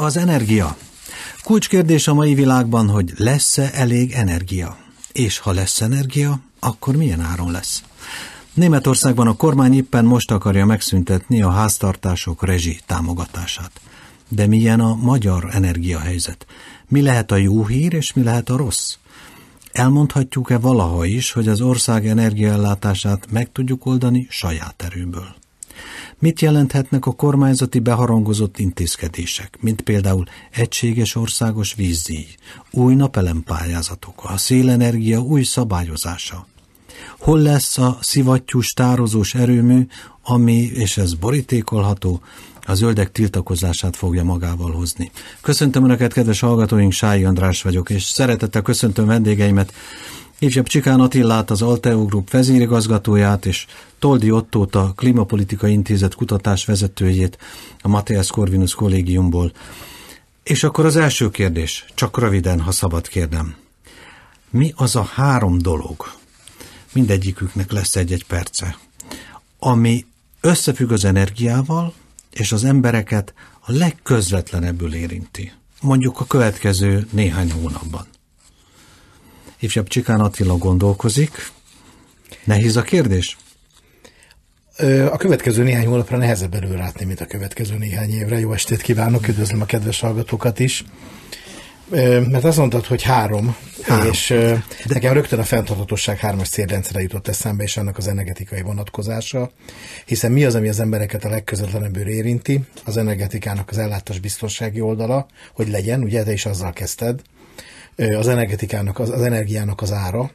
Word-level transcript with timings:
Az 0.00 0.16
energia. 0.16 0.76
Kulcskérdés 1.42 2.08
a 2.08 2.14
mai 2.14 2.34
világban, 2.34 2.88
hogy 2.88 3.12
lesz-e 3.16 3.70
elég 3.72 4.12
energia? 4.12 4.76
És 5.12 5.38
ha 5.38 5.52
lesz 5.52 5.80
energia, 5.80 6.40
akkor 6.58 6.96
milyen 6.96 7.20
áron 7.20 7.50
lesz? 7.50 7.82
Németországban 8.54 9.26
a 9.26 9.36
kormány 9.36 9.74
éppen 9.74 10.04
most 10.04 10.30
akarja 10.30 10.64
megszüntetni 10.64 11.42
a 11.42 11.50
háztartások 11.50 12.44
rezsi 12.44 12.80
támogatását. 12.86 13.80
De 14.28 14.46
milyen 14.46 14.80
a 14.80 14.94
magyar 14.94 15.48
energiahelyzet? 15.52 16.46
Mi 16.88 17.02
lehet 17.02 17.30
a 17.30 17.36
jó 17.36 17.66
hír, 17.66 17.92
és 17.92 18.12
mi 18.12 18.22
lehet 18.22 18.50
a 18.50 18.56
rossz? 18.56 18.96
Elmondhatjuk-e 19.72 20.58
valaha 20.58 21.04
is, 21.04 21.32
hogy 21.32 21.48
az 21.48 21.60
ország 21.60 22.06
energiaellátását 22.06 23.30
meg 23.30 23.52
tudjuk 23.52 23.86
oldani 23.86 24.26
saját 24.30 24.82
erőből? 24.82 25.43
Mit 26.18 26.40
jelenthetnek 26.40 27.06
a 27.06 27.12
kormányzati 27.12 27.78
beharangozott 27.78 28.58
intézkedések, 28.58 29.58
mint 29.60 29.80
például 29.80 30.24
egységes 30.50 31.14
országos 31.14 31.74
vízdíj, 31.74 32.26
új 32.70 32.94
napelempályázatok, 32.94 34.24
a 34.24 34.36
szélenergia 34.36 35.20
új 35.20 35.42
szabályozása? 35.42 36.46
Hol 37.18 37.40
lesz 37.40 37.78
a 37.78 37.98
szivattyús 38.00 38.72
tározós 38.72 39.34
erőmű, 39.34 39.86
ami, 40.22 40.70
és 40.74 40.96
ez 40.96 41.14
borítékolható, 41.14 42.20
a 42.66 42.74
zöldek 42.74 43.12
tiltakozását 43.12 43.96
fogja 43.96 44.24
magával 44.24 44.72
hozni. 44.72 45.10
Köszöntöm 45.40 45.84
Önöket, 45.84 46.12
kedves 46.12 46.40
hallgatóink, 46.40 46.92
Sályi 46.92 47.24
András 47.24 47.62
vagyok, 47.62 47.90
és 47.90 48.02
szeretettel 48.02 48.62
köszöntöm 48.62 49.06
vendégeimet, 49.06 49.72
Ifjabb 50.38 50.66
Csikán 50.66 51.00
Attillát, 51.00 51.50
az 51.50 51.62
Alteo 51.62 52.04
Group 52.04 52.30
vezérigazgatóját, 52.30 53.46
és 53.46 53.66
Toldi 53.98 54.30
Ottót, 54.30 54.74
a 54.74 54.92
Klimapolitikai 54.96 55.72
Intézet 55.72 56.14
kutatás 56.14 56.64
vezetőjét 56.64 57.38
a 57.80 57.88
Matthias 57.88 58.30
Corvinus 58.30 58.74
kollégiumból. 58.74 59.52
És 60.42 60.64
akkor 60.64 60.84
az 60.84 60.96
első 60.96 61.30
kérdés, 61.30 61.84
csak 61.94 62.18
röviden, 62.18 62.60
ha 62.60 62.70
szabad 62.70 63.08
kérdem. 63.08 63.54
Mi 64.50 64.72
az 64.76 64.96
a 64.96 65.02
három 65.02 65.58
dolog, 65.58 66.12
mindegyiküknek 66.92 67.72
lesz 67.72 67.96
egy-egy 67.96 68.24
perce, 68.24 68.78
ami 69.58 70.06
összefügg 70.40 70.90
az 70.90 71.04
energiával, 71.04 71.94
és 72.30 72.52
az 72.52 72.64
embereket 72.64 73.34
a 73.60 73.72
legközvetlenebbül 73.72 74.94
érinti. 74.94 75.52
Mondjuk 75.80 76.20
a 76.20 76.24
következő 76.24 77.06
néhány 77.10 77.52
hónapban. 77.52 78.06
Ifjabb 79.64 79.88
Csikán 79.88 80.20
Attila 80.20 80.56
gondolkozik. 80.56 81.50
Nehéz 82.44 82.76
a 82.76 82.82
kérdés? 82.82 83.36
A 85.10 85.16
következő 85.16 85.62
néhány 85.62 85.86
hónapra 85.86 86.16
nehezebb 86.16 86.54
előrátni, 86.54 87.04
mint 87.04 87.20
a 87.20 87.26
következő 87.26 87.78
néhány 87.78 88.10
évre. 88.10 88.38
Jó 88.38 88.52
estét 88.52 88.82
kívánok, 88.82 89.28
üdvözlöm 89.28 89.60
a 89.60 89.64
kedves 89.64 90.00
hallgatókat 90.00 90.58
is. 90.58 90.84
Mert 92.30 92.44
azt 92.44 92.56
mondtad, 92.56 92.86
hogy 92.86 93.02
három, 93.02 93.56
három. 93.82 94.06
és 94.06 94.26
De... 94.28 94.64
nekem 94.84 95.12
rögtön 95.12 95.38
a 95.38 95.44
fenntarthatóság 95.44 96.18
hármas 96.18 96.48
célrendszere 96.48 97.00
jutott 97.00 97.28
eszembe, 97.28 97.62
és 97.62 97.76
annak 97.76 97.98
az 97.98 98.08
energetikai 98.08 98.62
vonatkozása, 98.62 99.50
hiszen 100.04 100.32
mi 100.32 100.44
az, 100.44 100.54
ami 100.54 100.68
az 100.68 100.80
embereket 100.80 101.24
a 101.24 101.28
legközvetlenebbül 101.28 102.08
érinti, 102.08 102.60
az 102.84 102.96
energetikának 102.96 103.70
az 103.70 103.78
ellátás 103.78 104.18
biztonsági 104.18 104.80
oldala, 104.80 105.26
hogy 105.52 105.68
legyen, 105.68 106.02
ugye 106.02 106.22
te 106.22 106.32
is 106.32 106.46
azzal 106.46 106.72
kezdted, 106.72 107.20
az 107.96 108.28
energetikának, 108.28 108.98
az, 108.98 109.10
az 109.10 109.22
energiának 109.22 109.80
az 109.80 109.92
ára, 109.92 110.30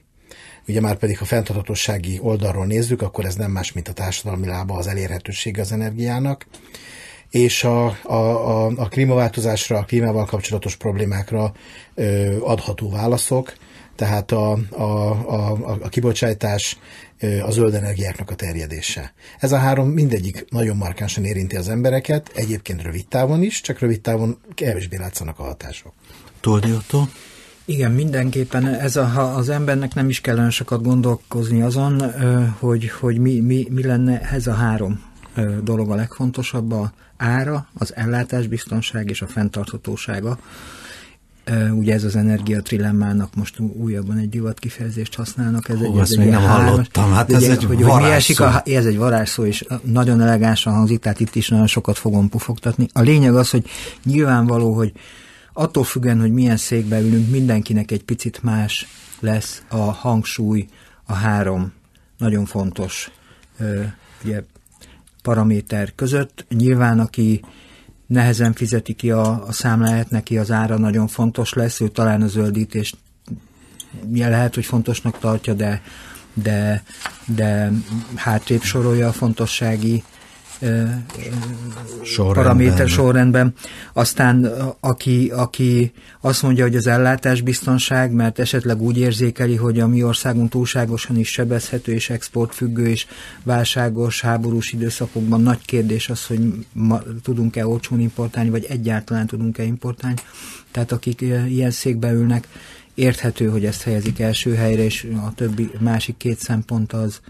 ugye 0.68 0.82
már 0.82 0.96
pedig, 0.96 1.18
ha 1.18 1.26
fenntarthatósági 1.26 2.20
oldalról 2.22 2.66
nézzük, 2.66 3.02
akkor 3.02 3.26
ez 3.26 3.36
nem 3.36 3.52
más, 3.52 3.72
mint 3.72 3.88
a 3.88 3.94
társadalmi 3.94 4.48
lába 4.48 4.78
az 4.78 4.88
elérhetősége 4.88 5.62
az 5.62 5.72
energiának, 5.72 6.46
és 7.30 7.64
a, 7.64 7.86
a, 8.04 8.14
a, 8.14 8.66
a 8.66 8.88
klímaváltozásra, 8.88 9.78
a 9.78 9.84
klímával 9.84 10.26
kapcsolatos 10.26 10.76
problémákra 10.76 11.54
ö, 11.96 12.38
adható 12.42 12.90
válaszok, 12.90 13.54
tehát 13.96 14.32
a, 14.32 14.52
a, 14.70 14.84
a, 15.36 15.78
a 15.82 15.90
kibocsátás, 15.90 16.78
a 17.46 17.52
zöld 17.52 17.74
energiáknak 17.74 18.30
a 18.30 18.36
terjedése. 18.36 19.14
Ez 19.40 19.52
a 19.52 19.58
három 19.58 19.90
mindegyik 19.90 20.46
nagyon 20.50 20.78
markánsan 20.78 21.26
érinti 21.26 21.56
az 21.56 21.70
embereket, 21.70 22.32
egyébként 22.36 22.82
rövid 22.82 23.08
távon 23.08 23.44
is, 23.44 23.62
csak 23.62 23.80
rövid 23.80 24.02
távon 24.02 24.38
kevésbé 24.54 24.98
látszanak 24.98 25.40
a 25.40 25.44
hatások. 25.44 25.94
Toldi? 26.40 26.74
Igen, 27.70 27.92
mindenképpen 27.92 28.68
ez 28.68 28.96
a, 28.96 29.06
ha 29.06 29.22
az 29.22 29.50
embernek 29.50 29.94
nem 29.94 30.10
is 30.10 30.22
kellene 30.22 30.50
sokat 30.50 30.84
gondolkozni 30.84 31.62
azon, 31.62 32.04
hogy, 32.60 32.90
hogy 32.90 33.18
mi, 33.18 33.40
mi, 33.40 33.68
mi 33.70 33.84
lenne 33.84 34.22
ez 34.22 34.48
a 34.48 34.54
három 34.54 35.04
dolog 35.64 35.92
a 35.92 35.96
legfontosabb, 35.96 36.72
a 36.72 36.92
ára, 37.18 37.68
az 37.74 37.96
ellátásbiztonság 37.96 39.10
és 39.10 39.22
a 39.22 39.28
fenntarthatósága. 39.28 40.40
Ugye 41.72 41.94
ez 41.94 42.04
az 42.04 42.16
energia 42.16 42.62
trilemmának 42.62 43.36
most 43.36 43.60
újabban 43.60 44.18
egy 44.18 44.30
divat 44.30 44.60
kifejezést 44.60 45.16
használnak. 45.16 45.70
Ez 45.70 45.78
Hú, 45.78 45.94
egy, 45.94 46.00
ez 46.00 46.12
egy 46.12 46.30
nem 46.30 46.42
három, 46.42 46.66
hallottam, 46.66 47.12
hát 47.12 47.32
ez 47.32 47.44
ugye, 47.44 47.52
egy 47.52 47.64
hogy, 47.64 47.82
hogy 47.82 48.02
mi 48.02 48.10
esik 48.10 48.40
a, 48.40 48.62
Ez 48.66 48.86
egy 48.86 48.98
varázsszó, 48.98 49.46
és 49.46 49.66
nagyon 49.84 50.22
elegánsan 50.22 50.74
hangzik, 50.74 51.00
tehát 51.00 51.20
itt 51.20 51.36
is 51.36 51.50
nagyon 51.50 51.68
sokat 51.68 51.98
fogom 51.98 52.30
pufogtatni. 52.30 52.88
A 52.94 53.02
lényeg 53.02 53.36
az, 53.36 53.50
hogy 53.50 53.66
nyilvánvaló, 54.04 54.74
hogy 54.74 54.92
attól 55.60 55.84
függően, 55.84 56.20
hogy 56.20 56.32
milyen 56.32 56.58
székbe 56.58 57.00
ülünk, 57.00 57.30
mindenkinek 57.30 57.92
egy 57.92 58.04
picit 58.04 58.44
más 58.44 58.88
lesz 59.20 59.64
a 59.68 59.78
hangsúly, 59.78 60.68
a 61.06 61.14
három 61.14 61.74
nagyon 62.18 62.46
fontos 62.46 63.12
ugye, 64.24 64.44
paraméter 65.22 65.96
között. 65.96 66.46
Nyilván, 66.50 67.00
aki 67.00 67.42
nehezen 68.08 68.54
fizeti 68.54 68.94
ki 68.94 69.12
a, 69.12 69.48
a 69.48 69.52
számláját, 69.52 70.10
neki 70.10 70.38
az 70.38 70.52
ára 70.52 70.78
nagyon 70.78 71.08
fontos 71.08 71.54
lesz, 71.54 71.80
ő 71.80 71.88
talán 71.88 72.22
a 72.22 72.28
zöldítést 72.28 72.98
lehet, 74.12 74.56
hogy 74.56 74.66
fontosnak 74.66 75.20
tartja, 75.20 75.54
de, 75.54 75.82
de, 76.34 76.84
de 77.26 77.72
hátrébb 78.16 78.62
sorolja 78.62 79.08
a 79.08 79.14
fontossági 79.14 80.04
sorrendben. 82.04 82.44
paraméter 82.44 82.88
sorrendben. 82.88 83.54
Aztán 83.94 84.46
aki, 84.80 85.32
aki 85.36 85.92
azt 86.22 86.42
mondja, 86.42 86.64
hogy 86.64 86.76
az 86.76 86.88
ellátásbiztonság, 86.88 88.12
mert 88.12 88.40
esetleg 88.40 88.82
úgy 88.82 88.98
érzékeli, 88.98 89.56
hogy 89.56 89.80
a 89.80 89.88
mi 89.88 90.04
országunk 90.04 90.50
túlságosan 90.50 91.18
is 91.18 91.32
sebezhető 91.32 91.92
és 91.92 92.10
exportfüggő 92.10 92.88
és 92.88 93.06
válságos, 93.44 94.22
háborús 94.22 94.72
időszakokban 94.72 95.42
nagy 95.42 95.66
kérdés 95.66 96.10
az, 96.10 96.26
hogy 96.26 96.40
tudunk-e 97.24 97.68
olcsón 97.68 98.00
importálni, 98.00 98.50
vagy 98.50 98.66
egyáltalán 98.70 99.28
tudunk-e 99.28 99.64
importálni. 99.64 100.18
Tehát 100.72 100.92
akik 100.92 101.22
ilyen 101.48 101.72
székbe 101.72 102.12
ülnek, 102.12 102.48
érthető, 102.94 103.48
hogy 103.48 103.66
ezt 103.66 103.82
helyezik 103.82 104.20
első 104.20 104.56
helyre, 104.56 104.84
és 104.84 105.08
a 105.26 105.34
többi 105.34 105.70
másik 105.80 106.18
két 106.18 106.40
szempont 106.40 106.94
az, 106.94 107.22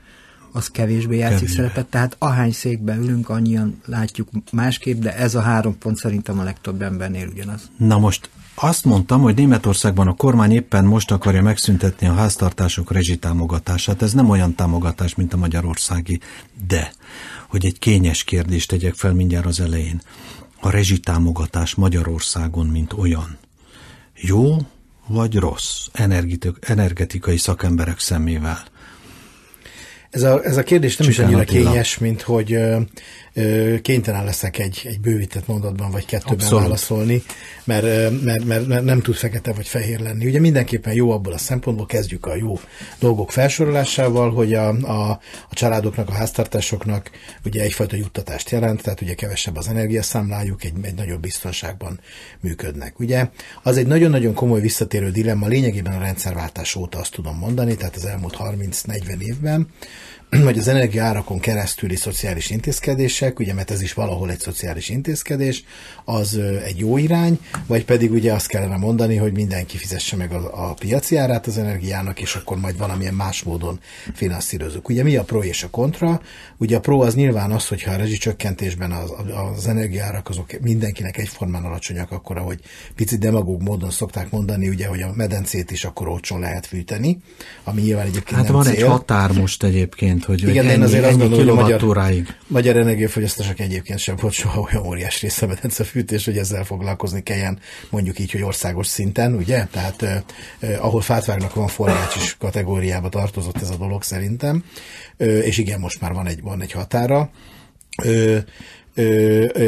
az 0.52 0.68
kevésbé 0.68 1.18
játszik 1.18 1.38
kevésbé. 1.38 1.62
szerepet, 1.62 1.86
tehát 1.86 2.16
ahány 2.20 2.52
székbe 2.52 2.96
ülünk, 2.96 3.30
annyian 3.30 3.82
látjuk 3.86 4.28
másképp, 4.52 5.02
de 5.02 5.16
ez 5.16 5.36
a 5.36 5.42
három 5.42 5.78
pont 5.78 5.98
szerintem 5.98 6.40
a 6.40 6.44
legtöbb 6.44 6.82
embernél 6.82 7.28
ugyanaz. 7.28 7.70
Na 7.78 7.98
most 7.98 8.30
azt 8.56 8.86
mondtam, 8.86 9.22
hogy 9.22 9.36
Németországban 9.36 10.08
a 10.08 10.14
kormány 10.14 10.52
éppen 10.52 10.86
most 10.86 11.12
akarja 11.12 11.42
megszüntetni 11.42 12.08
a 12.08 12.14
háztartások 12.14 12.92
rezsitámogatását. 12.92 14.02
Ez 14.02 14.14
nem 14.14 14.30
olyan 14.30 14.56
támogatás, 14.56 15.16
mint 15.16 15.34
a 15.34 15.38
magyarországi, 15.38 16.20
de 16.68 16.92
hogy 17.48 17.66
egy 17.66 17.80
kényes 17.80 18.24
kérdést 18.24 18.70
tegyek 18.70 18.94
fel 18.94 19.14
mindjárt 19.14 19.46
az 19.46 19.60
elején. 19.60 20.02
A 20.62 20.70
rezsitámogatás 20.70 21.76
Magyarországon, 21.76 22.66
mint 22.66 22.94
olyan, 22.94 23.38
jó 24.16 24.58
vagy 25.08 25.36
rossz 25.36 25.88
energetikai 26.62 27.38
szakemberek 27.38 28.00
szemével? 28.00 28.64
Ez 30.10 30.24
a, 30.24 30.44
ez 30.44 30.58
a 30.58 30.64
kérdés 30.64 30.98
nem 30.98 31.10
Csukán 31.10 31.30
is 31.30 31.34
annyira 31.36 31.52
kényes, 31.52 31.98
mint 31.98 32.22
hogy 32.22 32.58
kénytelen 33.82 34.24
leszek 34.26 34.58
egy, 34.58 34.82
egy 34.84 35.00
bővített 35.00 35.48
mondatban 35.48 35.92
vagy 35.92 36.06
kettőben 36.06 36.36
Abszolút. 36.40 36.64
válaszolni, 36.64 37.24
mert, 37.64 37.84
mert, 38.24 38.46
mert, 38.46 38.68
mert 38.68 38.84
nem 38.84 39.02
tud 39.02 39.16
fekete 39.16 39.54
vagy 39.54 39.68
fehér 39.68 40.00
lenni. 40.00 40.26
Ugye 40.26 40.40
mindenképpen 40.40 40.94
jó 40.94 41.12
abból 41.12 41.34
a 41.34 41.38
szempontból, 41.38 41.86
kezdjük 41.86 42.26
a 42.26 42.36
jó 42.36 42.60
dolgok 43.00 43.32
felsorolásával, 43.32 44.32
hogy 44.32 44.54
a, 44.54 44.68
a, 44.68 45.10
a 45.50 45.54
családoknak, 45.54 46.10
a 46.10 46.14
háztartásoknak 46.14 47.12
ugye 47.46 47.62
egyfajta 47.62 47.96
juttatást 47.96 48.50
jelent, 48.50 48.82
tehát 48.82 49.02
ugye 49.02 49.14
kevesebb 49.14 49.56
az 49.58 49.68
energiaszámlájuk, 49.68 50.64
egy, 50.64 50.74
egy 50.82 50.96
nagyobb 50.96 51.22
biztonságban 51.22 52.00
működnek. 52.40 53.00
Ugye 53.00 53.30
az 53.64 53.78
egy 53.78 53.88
nagyon-nagyon 53.88 54.34
komoly 54.34 54.62
visszatérő 54.62 55.12
dilemma, 55.12 55.48
lényegében 55.48 55.94
a 55.94 56.00
rendszerváltás 56.00 56.76
óta 56.76 57.00
azt 57.00 57.12
tudom 57.12 57.38
mondani, 57.38 57.76
tehát 57.76 57.96
az 57.96 58.06
elmúlt 58.06 58.36
30-40 58.40 59.20
évben, 59.20 59.68
vagy 60.44 60.58
az 60.58 60.68
energiárakon 60.68 61.40
keresztüli 61.40 61.96
szociális 61.96 62.50
intézkedések, 62.50 63.40
ugye, 63.40 63.54
mert 63.54 63.72
ez 63.72 63.82
is 63.82 63.94
valahol 63.94 64.32
egy 64.32 64.40
szociális 64.40 64.90
intézkedés, 64.90 65.64
az 66.06 66.40
egy 66.66 66.80
jó 66.80 66.98
irány, 66.98 67.40
vagy 67.68 67.86
pedig 67.86 68.12
ugye 68.12 68.34
azt 68.34 68.48
kellene 68.48 68.78
mondani, 68.78 69.16
hogy 69.16 69.34
mindenki 69.34 69.78
fizesse 69.78 70.16
meg 70.16 70.32
a, 70.32 70.70
a 70.70 70.74
piaci 70.74 71.16
árát 71.16 71.48
az 71.48 71.58
energiának, 71.58 72.22
és 72.22 72.36
akkor 72.36 72.58
majd 72.58 72.78
valamilyen 72.78 73.14
más 73.14 73.44
módon 73.44 73.80
finanszírozunk. 74.14 74.90
Ugye 74.90 75.04
mi 75.04 75.16
a 75.16 75.24
pro 75.24 75.44
és 75.44 75.64
a 75.64 75.70
kontra? 75.70 76.22
Ugye 76.58 76.78
a 76.78 76.80
pro 76.80 77.02
az 77.02 77.16
nyilván 77.16 77.52
az, 77.52 77.68
hogyha 77.68 77.92
a 77.92 77.96
rezsicsökkentésben 77.96 78.92
az, 78.92 79.14
az 79.56 79.68
energiárak 79.68 80.30
azok 80.30 80.60
mindenkinek 80.62 81.18
egyformán 81.18 81.64
alacsonyak, 81.64 82.12
akkor 82.12 82.38
ahogy 82.38 82.60
picit 82.96 83.20
demagóg 83.20 83.62
módon 83.62 83.90
szokták 83.90 84.32
mondani, 84.32 84.68
ugye, 84.68 84.88
hogy 84.88 85.02
a 85.02 85.12
medencét 85.14 85.72
is 85.72 85.86
akkor 85.86 86.08
olcsón 86.08 86.40
lehet 86.40 86.66
fűteni, 86.66 87.18
ami 87.64 87.82
nyilván 87.82 88.06
egyébként 88.06 88.40
Hát 88.40 88.50
van 88.50 88.64
cél. 88.64 88.74
egy 88.74 88.84
határ 88.84 89.32
most 89.32 89.64
egyébként, 89.64 90.19
hogy 90.24 90.42
Igen, 90.48 90.66
ennyi, 90.66 90.74
én 90.74 90.82
azért 90.82 91.04
azt 91.04 91.12
ennyi 91.12 91.28
gondolom, 91.28 91.58
hogy 91.58 91.82
magyar, 91.82 92.14
magyar 92.48 92.78
energiafogyasztások 92.78 93.60
egyébként 93.60 94.00
sem 94.00 94.16
volt 94.16 94.34
soha 94.34 94.62
olyan 94.62 94.86
óriás 94.86 95.22
része 95.22 95.46
a 95.46 95.48
medencefűtés, 95.48 96.26
hogy 96.26 96.38
ezzel 96.38 96.64
foglalkozni 96.64 97.24
kelljen, 97.24 97.60
mondjuk 97.90 98.20
így, 98.20 98.32
hogy 98.32 98.42
országos 98.42 98.88
szinten, 98.88 99.36
ugye? 99.36 99.66
Tehát 99.72 100.02
eh, 100.02 100.22
eh, 100.60 100.86
ahol 100.86 101.02
fátvágnak 101.02 101.54
van 101.54 101.68
forrács 101.68 102.16
is 102.16 102.36
kategóriába 102.40 103.10
tartozott 103.10 103.62
ez 103.62 103.70
a 103.70 103.78
dolog 103.78 104.04
szerintem, 104.04 104.64
eh, 105.18 105.28
és 105.28 105.58
igen, 105.58 105.80
most 105.80 106.02
már 106.02 106.14
van 106.14 106.28
egy, 106.28 106.42
van 106.42 106.62
egy 106.62 106.72
határa. 106.72 107.30
Ö, 108.04 108.38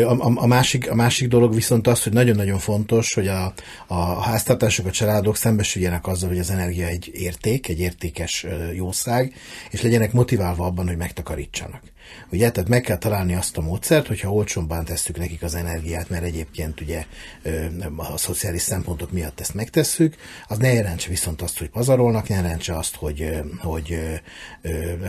a, 0.04 0.18
a, 0.36 0.48
másik, 0.48 0.90
a 0.90 0.96
másik 0.96 1.28
dolog 1.28 1.54
viszont 1.54 1.88
az, 1.88 2.04
hogy 2.04 2.14
nagyon-nagyon 2.14 2.60
fontos, 2.60 3.14
hogy 3.14 3.28
a, 3.28 3.54
a 3.88 4.22
háztartások, 4.22 4.86
a 4.86 4.92
családok 4.92 5.36
szembesüljenek 5.36 6.08
azzal, 6.08 6.30
hogy 6.30 6.40
az 6.40 6.50
energia 6.50 6.88
egy 6.88 7.12
érték, 7.14 7.68
egy 7.68 7.80
értékes 7.80 8.46
jószág, 8.74 9.34
és 9.70 9.82
legyenek 9.82 10.14
motiválva 10.14 10.66
abban, 10.66 10.88
hogy 10.88 10.98
megtakarítsanak. 10.98 11.82
Ugye, 12.32 12.52
tehát 12.52 12.70
meg 12.70 12.82
kell 12.82 12.98
találni 12.98 13.36
azt 13.36 13.58
a 13.58 13.62
módszert, 13.62 14.08
hogyha 14.08 14.32
olcsóbban 14.32 14.86
tesszük 14.86 15.18
nekik 15.18 15.44
az 15.44 15.56
energiát, 15.56 16.10
mert 16.10 16.24
egyébként 16.24 16.82
ugye 16.82 17.06
a 17.96 18.18
szociális 18.18 18.62
szempontok 18.62 19.12
miatt 19.12 19.40
ezt 19.40 19.54
megtesszük, 19.54 20.16
az 20.48 20.58
ne 20.58 20.74
jelentse 20.74 21.10
viszont 21.10 21.42
azt, 21.42 21.58
hogy 21.58 21.70
pazarolnak, 21.70 22.28
ne 22.28 22.36
jelentse 22.36 22.78
azt, 22.78 22.96
hogy, 22.96 23.30
hogy 23.58 24.20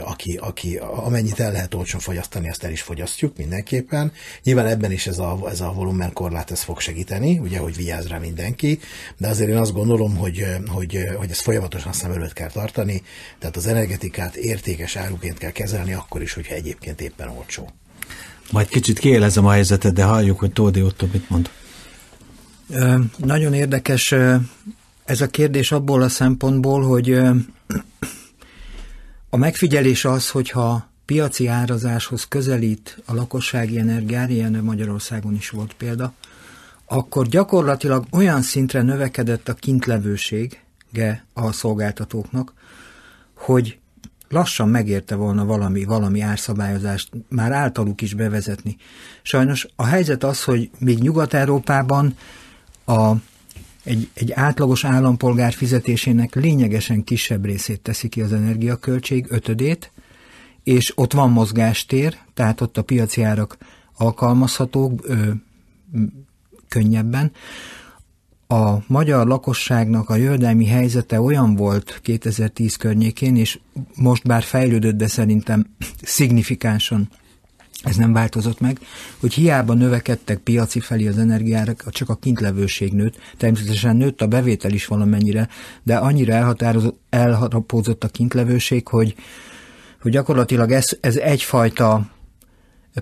aki, 0.01 0.37
aki 0.37 0.77
amennyit 0.77 1.41
el 1.41 1.53
lehet 1.53 1.75
olcsón 1.75 2.01
fogyasztani, 2.01 2.49
azt 2.49 2.65
el 2.65 2.71
is 2.71 2.83
fogyasztjuk 2.83 3.37
mindenképpen. 3.37 4.12
Nyilván 4.43 4.67
ebben 4.67 4.93
is 4.93 5.07
ez 5.07 5.19
a, 5.19 5.39
ez 5.51 5.61
a 5.61 5.73
volumenkorlát 5.73 6.51
ez 6.51 6.63
fog 6.63 6.81
segíteni, 6.81 7.39
ugye, 7.39 7.59
hogy 7.59 7.77
vigyáz 7.77 8.07
rá 8.07 8.19
mindenki, 8.19 8.79
de 9.17 9.29
azért 9.29 9.51
én 9.51 9.57
azt 9.57 9.73
gondolom, 9.73 10.17
hogy, 10.17 10.47
hogy, 10.67 10.99
hogy 11.17 11.31
ezt 11.31 11.41
folyamatosan 11.41 11.93
szem 11.93 12.11
előtt 12.13 12.33
kell 12.33 12.51
tartani, 12.51 13.03
tehát 13.39 13.57
az 13.57 13.67
energetikát 13.67 14.37
értékes 14.37 14.97
áruként 14.97 15.39
kell 15.39 15.51
kezelni, 15.51 15.93
akkor 15.93 16.23
is, 16.23 16.33
hogyha 16.33 16.55
egyébként 16.55 17.01
éppen 17.01 17.29
olcsó. 17.29 17.71
Majd 18.51 18.69
kicsit 18.69 18.99
kiélezem 18.99 19.47
a 19.47 19.51
helyzetet, 19.51 19.93
de 19.93 20.05
halljuk, 20.05 20.39
hogy 20.39 20.53
Tódi 20.53 20.83
Otto 20.83 21.07
mit 21.13 21.31
mond. 21.31 21.51
Ö, 22.71 22.99
nagyon 23.17 23.55
érdekes 23.55 24.15
ez 25.05 25.21
a 25.21 25.27
kérdés 25.27 25.73
abból 25.73 26.03
a 26.03 26.09
szempontból, 26.09 26.83
hogy 26.83 27.13
a 29.31 29.37
megfigyelés 29.37 30.05
az, 30.05 30.31
hogyha 30.31 30.92
piaci 31.05 31.47
árazáshoz 31.47 32.25
közelít 32.25 33.03
a 33.05 33.15
lakossági 33.15 33.79
energiár, 33.79 34.31
ilyen 34.31 34.53
Magyarországon 34.53 35.35
is 35.35 35.51
volt 35.51 35.75
példa, 35.75 36.13
akkor 36.87 37.27
gyakorlatilag 37.27 38.07
olyan 38.11 38.43
szintre 38.43 38.83
növekedett 38.83 39.49
a 39.49 39.55
kintlevősége 39.55 41.25
a 41.33 41.53
szolgáltatóknak, 41.53 42.53
hogy 43.35 43.79
lassan 44.29 44.69
megérte 44.69 45.15
volna 45.15 45.45
valami, 45.45 45.85
valami 45.85 46.21
árszabályozást 46.21 47.11
már 47.29 47.53
általuk 47.53 48.01
is 48.01 48.15
bevezetni. 48.15 48.77
Sajnos 49.23 49.67
a 49.77 49.85
helyzet 49.85 50.25
az, 50.25 50.45
hogy 50.45 50.71
még 50.79 50.99
Nyugat-Európában 50.99 52.17
a, 52.85 53.13
egy, 53.85 54.09
egy 54.15 54.33
átlagos 54.33 54.85
állampolgár 54.85 55.53
fizetésének 55.53 56.35
lényegesen 56.35 57.05
kisebb 57.05 57.45
részét 57.45 57.81
teszi 57.81 58.09
ki 58.09 58.21
az 58.21 58.33
energiaköltség, 58.33 59.27
ötödét, 59.29 59.93
és 60.65 60.93
ott 60.99 61.13
van 61.13 61.31
mozgástér, 61.31 62.19
tehát 62.35 62.61
ott 62.61 62.79
a 62.79 62.83
piaci 62.83 63.23
árak 63.23 63.59
alkalmazhatók 63.97 65.01
ö, 65.03 65.31
könnyebben 66.69 67.33
a 68.53 68.79
magyar 68.87 69.27
lakosságnak 69.27 70.09
a 70.09 70.17
jövedelmi 70.17 70.67
helyzete 70.67 71.21
olyan 71.21 71.57
volt 71.57 72.01
2010 72.03 72.77
környékén, 72.77 73.37
és 73.37 73.59
most 73.95 74.27
bár 74.27 74.43
fejlődött, 74.43 74.97
de 74.97 75.07
szerintem 75.07 75.67
szignifikánsan 76.03 77.09
ez 77.83 77.97
nem 77.97 78.13
változott 78.13 78.61
meg, 78.61 78.79
hogy 79.21 79.33
hiába 79.33 79.75
növekedtek 79.75 80.39
piaci 80.39 80.81
felé 80.81 81.07
az 81.07 81.19
energiárak, 81.19 81.91
csak 81.91 82.09
a 82.09 82.15
kintlevőség 82.17 82.93
nőtt. 82.93 83.17
Természetesen 83.37 83.97
nőtt 83.97 84.21
a 84.21 84.27
bevétel 84.27 84.73
is 84.73 84.87
valamennyire, 84.87 85.49
de 85.83 85.97
annyira 85.97 86.33
elhatározott, 86.33 87.01
elharapózott 87.11 88.05
a 88.05 88.09
kintlevőség, 88.09 88.89
hogy, 88.89 89.15
hogy 90.03 90.13
gyakorlatilag 90.13 90.73
ez, 90.73 90.89
ez 91.01 91.17
egyfajta 91.17 92.11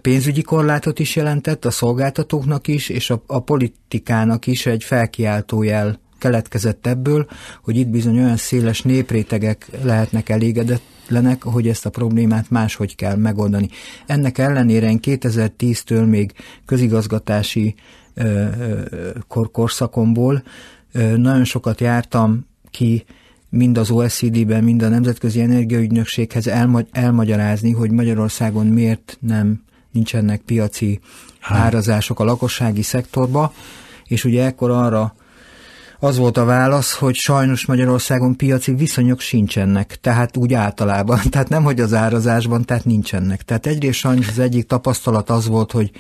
pénzügyi 0.03 0.43
korlátot 0.43 0.99
is 0.99 1.17
jelentett 1.17 1.65
a 1.65 1.71
szolgáltatóknak 1.71 2.69
is, 2.69 2.89
és 2.89 3.11
a, 3.11 3.23
a 3.27 3.41
politikának 3.41 4.47
is 4.47 4.67
egy 4.67 4.85
felkiáltójel 4.85 6.01
keletkezett 6.19 6.87
ebből, 6.87 7.27
hogy 7.63 7.77
itt 7.77 7.89
bizony 7.89 8.19
olyan 8.19 8.37
széles 8.37 8.83
néprétegek 8.83 9.71
lehetnek 9.83 10.29
elégedetlenek, 10.29 11.43
hogy 11.43 11.69
ezt 11.69 11.87
a 11.87 11.91
problémát 11.91 12.51
máshogy 12.51 12.95
kell 12.97 13.17
megoldani. 13.17 13.69
Ennek 14.07 14.39
ellenére 14.39 14.91
én 14.91 14.99
2010-től 15.03 16.09
még 16.09 16.33
közigazgatási 16.67 17.75
ö, 18.15 18.23
ö, 18.23 19.11
kor 19.29 19.51
korszakomból 19.51 20.43
ö, 20.93 21.17
nagyon 21.17 21.45
sokat 21.45 21.81
jártam 21.81 22.47
ki 22.71 23.05
mind 23.51 23.79
az 23.79 23.91
OECD-ben, 23.91 24.65
mind 24.65 24.83
a 24.83 24.89
Nemzetközi 24.89 25.41
Energiaügynökséghez 25.41 26.47
elmagy- 26.47 26.89
elmagyarázni, 26.93 27.73
hogy 27.73 27.91
Magyarországon 27.91 28.67
miért 28.67 29.19
nem 29.21 29.63
nincsenek 29.93 30.41
piaci 30.41 31.01
árazások 31.41 32.21
a 32.21 32.25
lakossági 32.25 32.83
szektorba, 32.83 33.53
és 34.05 34.25
ugye 34.25 34.45
ekkor 34.45 34.71
arra 34.71 35.15
az 36.03 36.17
volt 36.17 36.37
a 36.37 36.45
válasz, 36.45 36.93
hogy 36.93 37.15
sajnos 37.15 37.67
Magyarországon 37.67 38.37
piaci 38.37 38.75
viszonyok 38.75 39.21
sincsenek, 39.21 39.99
tehát 40.01 40.37
úgy 40.37 40.55
általában, 40.55 41.21
tehát 41.31 41.49
nem, 41.49 41.63
hogy 41.63 41.81
az 41.81 41.95
árazásban, 41.95 42.65
tehát 42.65 42.85
nincsenek. 42.85 43.43
Tehát 43.43 43.67
egyrészt 43.67 43.99
sajnos 43.99 44.29
az 44.29 44.39
egyik 44.39 44.67
tapasztalat 44.67 45.31
az 45.31 45.47
volt, 45.47 45.73
hogy 45.73 45.91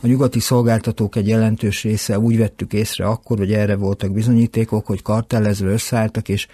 a 0.00 0.06
nyugati 0.06 0.40
szolgáltatók 0.40 1.16
egy 1.16 1.28
jelentős 1.28 1.82
része 1.82 2.18
úgy 2.18 2.38
vettük 2.38 2.72
észre 2.72 3.06
akkor, 3.06 3.38
hogy 3.38 3.52
erre 3.52 3.76
voltak 3.76 4.12
bizonyítékok, 4.12 4.86
hogy 4.86 5.02
kartellezve 5.02 5.70
összeálltak, 5.70 6.28
és 6.28 6.46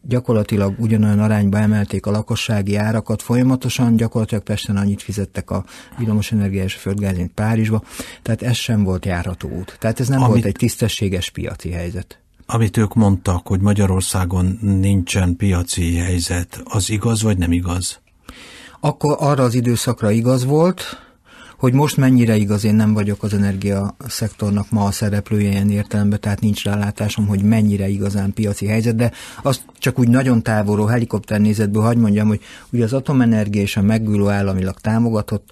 gyakorlatilag 0.00 0.74
ugyanolyan 0.78 1.20
arányba 1.20 1.58
emelték 1.58 2.06
a 2.06 2.10
lakossági 2.10 2.76
árakat 2.76 3.22
folyamatosan, 3.22 3.96
gyakorlatilag 3.96 4.42
Pesten 4.42 4.76
annyit 4.76 5.02
fizettek 5.02 5.50
a 5.50 5.64
villamosenergia 5.98 6.62
és 6.62 6.74
a 6.74 6.78
földgáz, 6.78 7.16
mint 7.16 7.32
Párizsba, 7.32 7.82
tehát 8.22 8.42
ez 8.42 8.56
sem 8.56 8.84
volt 8.84 9.04
járható 9.04 9.48
út. 9.48 9.76
Tehát 9.80 10.00
ez 10.00 10.08
nem 10.08 10.22
Amit... 10.22 10.32
volt 10.32 10.44
egy 10.44 10.56
tisztességes 10.56 11.30
piaci 11.30 11.70
helyzet. 11.70 12.18
Amit 12.46 12.76
ők 12.76 12.94
mondtak, 12.94 13.46
hogy 13.46 13.60
Magyarországon 13.60 14.58
nincsen 14.60 15.36
piaci 15.36 15.96
helyzet, 15.96 16.60
az 16.64 16.90
igaz 16.90 17.22
vagy 17.22 17.38
nem 17.38 17.52
igaz? 17.52 18.00
Akkor 18.80 19.16
arra 19.18 19.42
az 19.42 19.54
időszakra 19.54 20.10
igaz 20.10 20.44
volt, 20.44 20.82
hogy 21.62 21.72
most 21.72 21.96
mennyire 21.96 22.36
igaz, 22.36 22.64
én 22.64 22.74
nem 22.74 22.92
vagyok 22.92 23.22
az 23.22 23.34
energiaszektornak 23.34 24.70
ma 24.70 24.84
a 24.84 24.90
szereplője 24.90 25.50
ilyen 25.50 25.70
értelemben, 25.70 26.20
tehát 26.20 26.40
nincs 26.40 26.64
rálátásom, 26.64 27.26
hogy 27.26 27.42
mennyire 27.42 27.88
igazán 27.88 28.32
piaci 28.32 28.66
helyzet, 28.66 28.96
de 28.96 29.12
azt 29.42 29.64
csak 29.78 29.98
úgy 29.98 30.08
nagyon 30.08 30.42
távolról 30.42 30.86
helikopternézetből 30.86 31.82
hagy 31.82 31.96
mondjam, 31.96 32.28
hogy 32.28 32.40
ugye 32.70 32.84
az 32.84 32.92
atomenergia 32.92 33.62
és 33.62 33.76
a 33.76 33.82
megülő 33.82 34.28
államilag 34.28 34.80
támogatott, 34.80 35.50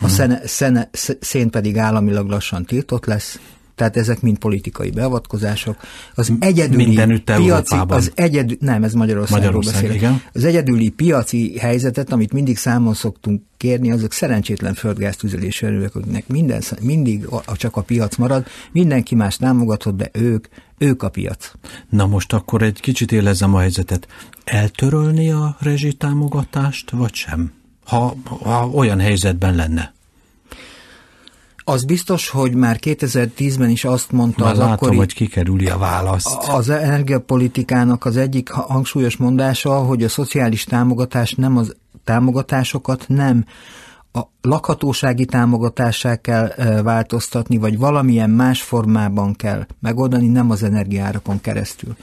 a 0.00 0.08
szene, 0.08 0.40
szene, 0.44 0.88
szén 1.20 1.50
pedig 1.50 1.78
államilag 1.78 2.28
lassan 2.28 2.64
tiltott 2.64 3.04
lesz, 3.04 3.38
tehát 3.74 3.96
ezek 3.96 4.20
mind 4.20 4.38
politikai 4.38 4.90
beavatkozások. 4.90 5.76
Az 6.14 6.32
egyedüli 6.38 6.84
Mindenütt 6.84 7.24
piaci, 7.24 7.50
Európában. 7.50 7.96
az 7.96 8.12
egyedül, 8.14 8.56
nem, 8.60 8.84
ez 8.84 8.92
Magyarországról 8.92 9.52
Magyarország, 9.52 9.72
beszélek. 9.72 9.96
igen. 9.96 10.22
Az 10.32 10.44
egyedüli 10.44 10.88
piaci 10.88 11.58
helyzetet, 11.58 12.12
amit 12.12 12.32
mindig 12.32 12.56
számon 12.56 12.94
szoktunk 12.94 13.42
kérni, 13.56 13.90
azok 13.90 14.12
szerencsétlen 14.12 14.74
földgáztüzelésű 14.74 15.66
erőek, 15.66 15.94
akiknek 15.94 16.26
minden, 16.26 16.62
mindig 16.80 17.26
a, 17.26 17.56
csak 17.56 17.76
a 17.76 17.82
piac 17.82 18.16
marad, 18.16 18.46
mindenki 18.72 19.14
más 19.14 19.36
támogatott, 19.36 19.96
de 19.96 20.10
ők, 20.12 20.46
ők 20.78 21.02
a 21.02 21.08
piac. 21.08 21.52
Na 21.88 22.06
most 22.06 22.32
akkor 22.32 22.62
egy 22.62 22.80
kicsit 22.80 23.12
élezem 23.12 23.54
a 23.54 23.58
helyzetet. 23.58 24.08
Eltörölni 24.44 25.30
a 25.30 25.56
rezsitámogatást, 25.60 26.90
vagy 26.90 27.14
sem? 27.14 27.52
Ha, 27.84 28.16
ha 28.24 28.68
olyan 28.68 29.00
helyzetben 29.00 29.54
lenne. 29.54 29.92
Az 31.64 31.84
biztos, 31.84 32.28
hogy 32.28 32.54
már 32.54 32.78
2010-ben 32.80 33.70
is 33.70 33.84
azt 33.84 34.12
mondta 34.12 34.44
Már 34.44 34.52
az 34.52 34.58
látom, 34.58 34.72
akkori... 34.72 34.96
hogy 34.96 35.14
kikerüli 35.14 35.66
a 35.66 35.78
választ. 35.78 36.48
Az 36.48 36.68
energiapolitikának 36.68 38.04
az 38.04 38.16
egyik 38.16 38.50
hangsúlyos 38.50 39.16
mondása, 39.16 39.74
hogy 39.74 40.02
a 40.02 40.08
szociális 40.08 40.64
támogatás 40.64 41.32
nem 41.32 41.56
az 41.56 41.76
támogatásokat 42.04 43.04
nem 43.08 43.44
a 44.12 44.22
lakhatósági 44.40 45.24
támogatássá 45.24 46.16
kell 46.16 46.52
változtatni, 46.82 47.56
vagy 47.56 47.78
valamilyen 47.78 48.30
más 48.30 48.62
formában 48.62 49.34
kell 49.34 49.66
megoldani, 49.80 50.26
nem 50.26 50.50
az 50.50 50.62
energiárakon 50.62 51.40
keresztül. 51.40 51.96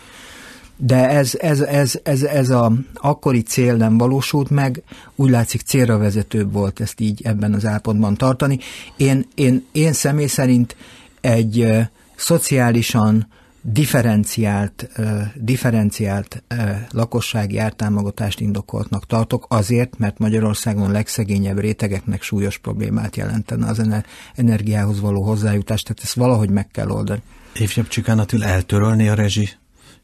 De 0.78 1.10
ez, 1.10 1.36
ez, 1.40 1.62
ez, 1.62 2.00
ez, 2.04 2.24
ez 2.24 2.50
a 2.50 2.72
akkori 2.94 3.42
cél 3.42 3.76
nem 3.76 3.98
valósult 3.98 4.50
meg, 4.50 4.84
úgy 5.16 5.30
látszik 5.30 5.62
célra 5.62 5.98
vezetőbb 5.98 6.54
volt 6.54 6.80
ezt 6.80 7.00
így 7.00 7.22
ebben 7.24 7.54
az 7.54 7.66
állapotban 7.66 8.16
tartani. 8.16 8.60
Én, 8.98 9.28
én, 9.36 9.66
én 9.72 9.94
személy 9.94 10.28
szerint 10.28 10.76
egy 11.22 11.68
szociálisan 12.16 13.28
differenciált, 13.62 14.90
differenciált 15.36 16.44
lakossági 16.92 17.58
ártámogatást 17.58 18.40
indokoltnak 18.40 19.06
tartok, 19.06 19.46
azért, 19.50 19.98
mert 19.98 20.20
Magyarországon 20.20 20.92
legszegényebb 20.92 21.60
rétegeknek 21.60 22.22
súlyos 22.22 22.58
problémát 22.58 23.16
jelentene 23.16 23.68
az 23.68 24.04
energiához 24.36 25.00
való 25.00 25.24
hozzájutást, 25.24 25.84
tehát 25.84 26.04
ezt 26.04 26.14
valahogy 26.14 26.50
meg 26.50 26.68
kell 26.68 26.90
oldani. 26.90 27.22
Évjabb 27.60 27.88
Csikánatil 27.88 28.44
eltörölni 28.44 29.08
a 29.08 29.14
rezsi 29.14 29.50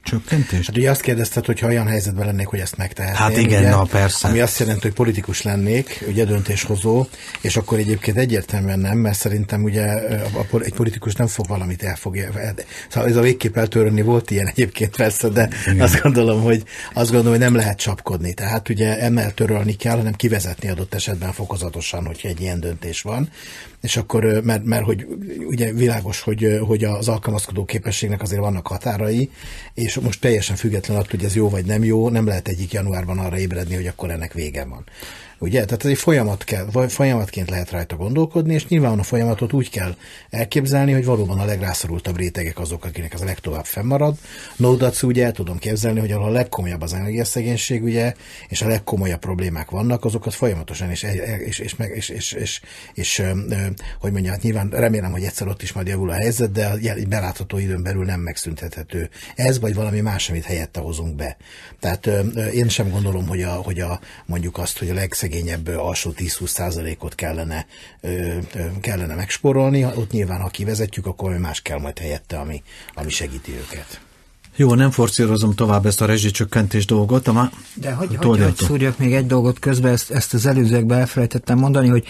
csökkentést? 0.08 0.68
Hát 0.68 0.78
ugye 0.78 0.90
azt 0.90 1.02
kérdezted, 1.02 1.46
hogy 1.46 1.60
ha 1.60 1.68
olyan 1.68 1.88
helyzetben 1.88 2.26
lennék, 2.26 2.48
hogy 2.48 2.60
ezt 2.60 2.78
megtehetném. 2.78 3.22
Hát 3.22 3.38
igen, 3.38 3.60
ugye, 3.60 3.70
na 3.70 3.84
persze. 3.84 4.28
Ami 4.28 4.40
azt 4.40 4.60
jelenti, 4.60 4.82
hogy 4.82 4.94
politikus 4.94 5.42
lennék, 5.42 6.04
ugye 6.08 6.26
döntéshozó, 6.26 7.06
és 7.42 7.58
akkor 7.58 7.78
egyébként 7.78 8.18
egyértelműen 8.18 8.80
nem, 8.80 8.98
mert 8.98 9.18
szerintem 9.18 9.64
ugye 9.64 9.86
egy 10.62 10.74
politikus 10.74 11.14
nem 11.14 11.28
fog 11.28 11.48
valamit 11.48 11.84
elfogja. 11.84 12.30
Szóval 12.90 13.10
ez 13.10 13.16
a 13.16 13.22
végképp 13.22 13.58
eltörölni 13.58 14.02
volt 14.02 14.32
ilyen 14.32 14.48
egyébként 14.48 14.96
persze, 14.96 15.28
de 15.28 15.50
igen. 15.66 15.82
azt 15.82 16.02
gondolom, 16.02 16.42
hogy 16.42 16.64
azt 16.94 17.12
gondolom, 17.12 17.38
hogy 17.38 17.48
nem 17.48 17.56
lehet 17.56 17.78
csapkodni. 17.78 18.34
Tehát 18.34 18.70
ugye 18.70 19.00
emel 19.00 19.32
törölni 19.34 19.74
kell, 19.74 19.96
hanem 19.96 20.14
kivezetni 20.14 20.70
adott 20.70 20.94
esetben 20.94 21.32
fokozatosan, 21.32 22.06
hogyha 22.06 22.28
egy 22.28 22.42
ilyen 22.42 22.60
döntés 22.60 23.02
van 23.02 23.30
és 23.82 23.98
akkor, 23.98 24.42
mert, 24.44 24.64
mert 24.64 24.86
hogy 24.86 25.08
ugye 25.48 25.74
világos, 25.74 26.22
hogy, 26.22 26.60
hogy 26.62 26.84
az 26.84 27.08
alkalmazkodó 27.08 27.66
képességnek 27.66 28.22
azért 28.22 28.42
vannak 28.42 28.68
határai, 28.68 29.30
és 29.74 30.00
most 30.00 30.22
teljesen 30.22 30.56
független 30.56 30.98
attól, 30.98 31.10
hogy 31.10 31.24
ez 31.24 31.36
jó 31.36 31.50
vagy 31.50 31.66
nem 31.66 31.84
jó, 31.84 32.10
nem 32.10 32.26
lehet 32.26 32.48
egyik 32.48 32.74
januárban 32.74 33.20
arra 33.20 33.38
ébredni, 33.38 33.76
hogy 33.76 33.88
akkor 33.88 34.10
ennek 34.10 34.34
vége 34.34 34.66
van. 34.66 34.84
Ugye? 35.40 35.66
Tehát 35.66 35.84
ez 35.84 35.90
egy 35.90 35.98
folyamat 35.98 36.44
kell, 36.44 36.88
folyamatként 36.88 37.50
lehet 37.50 37.72
rajta 37.72 37.96
gondolkodni, 37.96 38.54
és 38.54 38.68
nyilván 38.68 39.00
a 39.00 39.04
folyamatot 39.04 39.54
úgy 39.54 39.70
kell 39.70 39.96
elképzelni, 40.30 40.92
hogy 40.92 41.06
valóban 41.06 41.40
a 41.40 41.46
legrászorultabb 41.46 42.18
rétegek 42.18 42.60
azok, 42.60 42.86
akinek 42.86 43.14
az 43.14 43.22
a 43.22 43.26
legtovább 43.26 43.66
fennmarad. 43.66 44.18
Nódac 44.56 45.04
ugye 45.04 45.26
el 45.26 45.32
tudom 45.32 45.58
képzelni, 45.58 46.00
hogy 46.00 46.12
ahol 46.12 46.28
a 46.28 46.32
legkomolyabb 46.32 46.82
az 46.82 46.94
energiaszegénység, 46.94 47.84
ugye, 47.84 48.14
és 48.48 48.62
a 48.62 48.68
legkomolyabb 48.68 49.20
problémák 49.20 49.70
vannak, 49.70 50.06
azokat 50.06 50.34
folyamatosan 50.34 50.90
és, 50.90 51.06
és, 51.46 51.60
és, 51.60 51.76
meg, 51.76 51.92
és, 51.96 52.10
és, 52.10 52.32
és, 52.32 52.62
és 52.94 53.24
hogy 54.00 54.12
mondjam, 54.12 54.34
hát 54.34 54.44
nyilván 54.44 54.70
remélem, 54.70 55.12
hogy 55.12 55.24
egyszer 55.24 55.48
ott 55.48 55.62
is 55.62 55.74
majd 55.74 55.88
javul 55.88 56.10
a 56.10 56.14
helyzet, 56.14 56.52
de 56.52 56.72
egy 56.72 57.08
belátható 57.08 57.58
időn 57.58 57.84
belül 57.84 58.06
nem 58.06 58.20
megszüntethető. 58.20 59.10
Ez 59.36 59.60
vagy 59.60 59.74
valami 59.74 60.00
más, 60.00 60.30
amit 60.30 60.46
helyette 60.46 60.80
hozunk 60.80 61.16
be. 61.16 61.38
Tehát 61.80 62.10
én 62.54 62.70
sem 62.70 62.90
gondolom, 62.90 63.28
hogy, 63.28 63.42
a, 63.42 63.52
hogy 63.52 63.80
a, 63.80 64.00
mondjuk 64.26 64.58
azt, 64.58 64.80
hogy 64.80 64.90
a 64.90 64.94
legszegényebb 64.94 65.26
legszegényebb 65.28 65.68
alsó 65.68 66.14
10-20 66.18 66.48
százalékot 66.48 67.16
kellene, 67.16 67.66
kellene 68.82 69.16
megsporolni. 69.16 69.86
Ott 69.86 70.12
nyilván, 70.12 70.42
ha 70.42 70.48
kivezetjük, 70.48 71.06
akkor 71.06 71.38
más 71.38 71.62
kell 71.62 71.80
majd 71.80 72.00
helyette, 72.00 72.40
ami, 72.40 72.62
ami 72.94 73.10
segíti 73.10 73.52
őket. 73.52 74.00
Jó, 74.56 74.74
nem 74.74 74.92
forcírozom 74.92 75.56
tovább 75.56 75.86
ezt 75.86 76.02
a 76.02 76.06
rezsicsökkentés 76.06 76.86
dolgot, 76.86 77.28
ama 77.28 77.50
De 77.74 77.92
hogy, 77.92 78.16
hogy, 78.16 78.42
hogy 78.44 78.56
szúrjak 78.56 78.98
még 78.98 79.14
egy 79.14 79.26
dolgot 79.26 79.60
közben, 79.60 79.92
ezt, 79.92 80.12
ezt 80.12 80.34
az 80.34 80.46
előzőekben 80.46 81.00
elfelejtettem 81.00 81.58
mondani, 81.58 81.88
hogy 81.88 82.06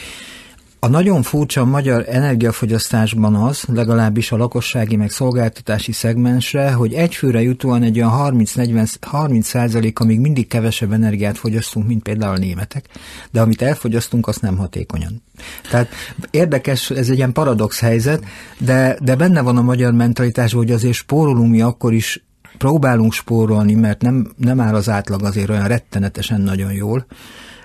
a 0.79 0.87
nagyon 0.87 1.21
furcsa 1.21 1.65
magyar 1.65 2.05
energiafogyasztásban 2.09 3.35
az, 3.35 3.63
legalábbis 3.73 4.31
a 4.31 4.37
lakossági 4.37 4.95
meg 4.95 5.09
szolgáltatási 5.09 5.91
szegmensre, 5.91 6.71
hogy 6.71 6.93
egyfőre 6.93 7.41
jutóan 7.41 7.83
egy 7.83 7.97
olyan 7.97 8.11
30-40-30 8.15 9.41
százaléka 9.41 10.05
még 10.05 10.19
mindig 10.19 10.47
kevesebb 10.47 10.91
energiát 10.91 11.37
fogyasztunk, 11.37 11.87
mint 11.87 12.03
például 12.03 12.35
a 12.35 12.37
németek, 12.37 12.85
de 13.31 13.41
amit 13.41 13.61
elfogyasztunk, 13.61 14.27
azt 14.27 14.41
nem 14.41 14.57
hatékonyan. 14.57 15.23
Tehát 15.69 15.89
érdekes, 16.31 16.89
ez 16.89 17.09
egy 17.09 17.17
ilyen 17.17 17.33
paradox 17.33 17.79
helyzet, 17.79 18.23
de, 18.57 18.97
de 19.01 19.15
benne 19.15 19.41
van 19.41 19.57
a 19.57 19.61
magyar 19.61 19.93
mentalitás, 19.93 20.53
hogy 20.53 20.71
azért 20.71 20.93
spórolunk 20.93 21.51
mi 21.51 21.61
akkor 21.61 21.93
is, 21.93 22.25
próbálunk 22.57 23.13
spórolni, 23.13 23.73
mert 23.73 24.01
nem, 24.01 24.31
nem 24.37 24.59
áll 24.59 24.75
az 24.75 24.89
átlag 24.89 25.23
azért 25.23 25.49
olyan 25.49 25.67
rettenetesen 25.67 26.41
nagyon 26.41 26.71
jól. 26.71 27.05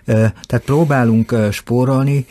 Tehát 0.05 0.63
próbálunk 0.65 1.37
spórolni, 1.51 2.27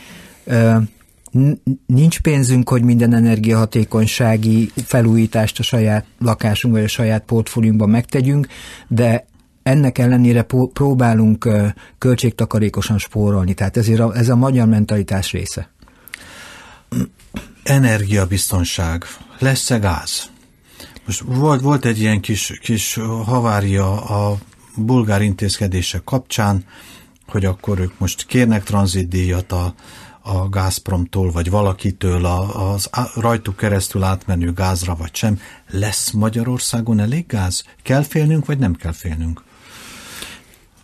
nincs 1.86 2.20
pénzünk, 2.20 2.70
hogy 2.70 2.84
minden 2.84 3.14
energiahatékonysági 3.14 4.72
felújítást 4.86 5.60
a 5.60 5.64
saját 5.64 6.06
lakásunk 6.20 6.74
vagy 6.74 6.84
a 6.84 6.88
saját 6.88 7.24
portfóliunkban 7.24 7.90
megtegyünk, 7.90 8.48
de 8.88 9.26
ennek 9.64 9.98
ellenére 9.98 10.46
próbálunk 10.74 11.50
költségtakarékosan 11.98 12.98
spórolni. 12.98 13.54
Tehát 13.54 13.78
ezért 13.78 14.00
a, 14.00 14.16
ez 14.16 14.30
a 14.30 14.36
magyar 14.36 14.68
mentalitás 14.68 15.32
része. 15.32 15.70
Energiabiztonság. 17.64 19.04
Lesz-e 19.40 19.78
gáz? 19.78 20.30
Most 21.06 21.24
volt, 21.26 21.62
volt 21.62 21.86
egy 21.86 22.00
ilyen 22.00 22.22
kis, 22.22 22.60
kis 22.62 22.94
havária 23.26 24.02
a 24.02 24.38
bulgár 24.76 25.22
intézkedések 25.22 26.04
kapcsán, 26.04 26.66
hogy 27.28 27.46
akkor 27.46 27.80
ők 27.80 28.00
most 28.00 28.26
kérnek 28.26 28.64
tranzitdíjat 28.64 29.52
a, 29.52 29.74
a 30.22 30.50
Gazpromtól, 30.50 31.32
vagy 31.32 31.50
valakitől 31.50 32.26
a, 32.26 32.72
az 32.74 32.90
rajtuk 33.16 33.56
keresztül 33.56 34.04
átmenő 34.04 34.54
gázra, 34.54 34.96
vagy 34.96 35.16
sem. 35.16 35.40
Lesz 35.70 36.12
Magyarországon 36.12 37.00
elég 37.00 37.26
gáz? 37.28 37.64
Kell 37.84 38.04
félnünk, 38.04 38.46
vagy 38.46 38.58
nem 38.58 38.76
kell 38.76 38.92
félnünk? 38.92 39.44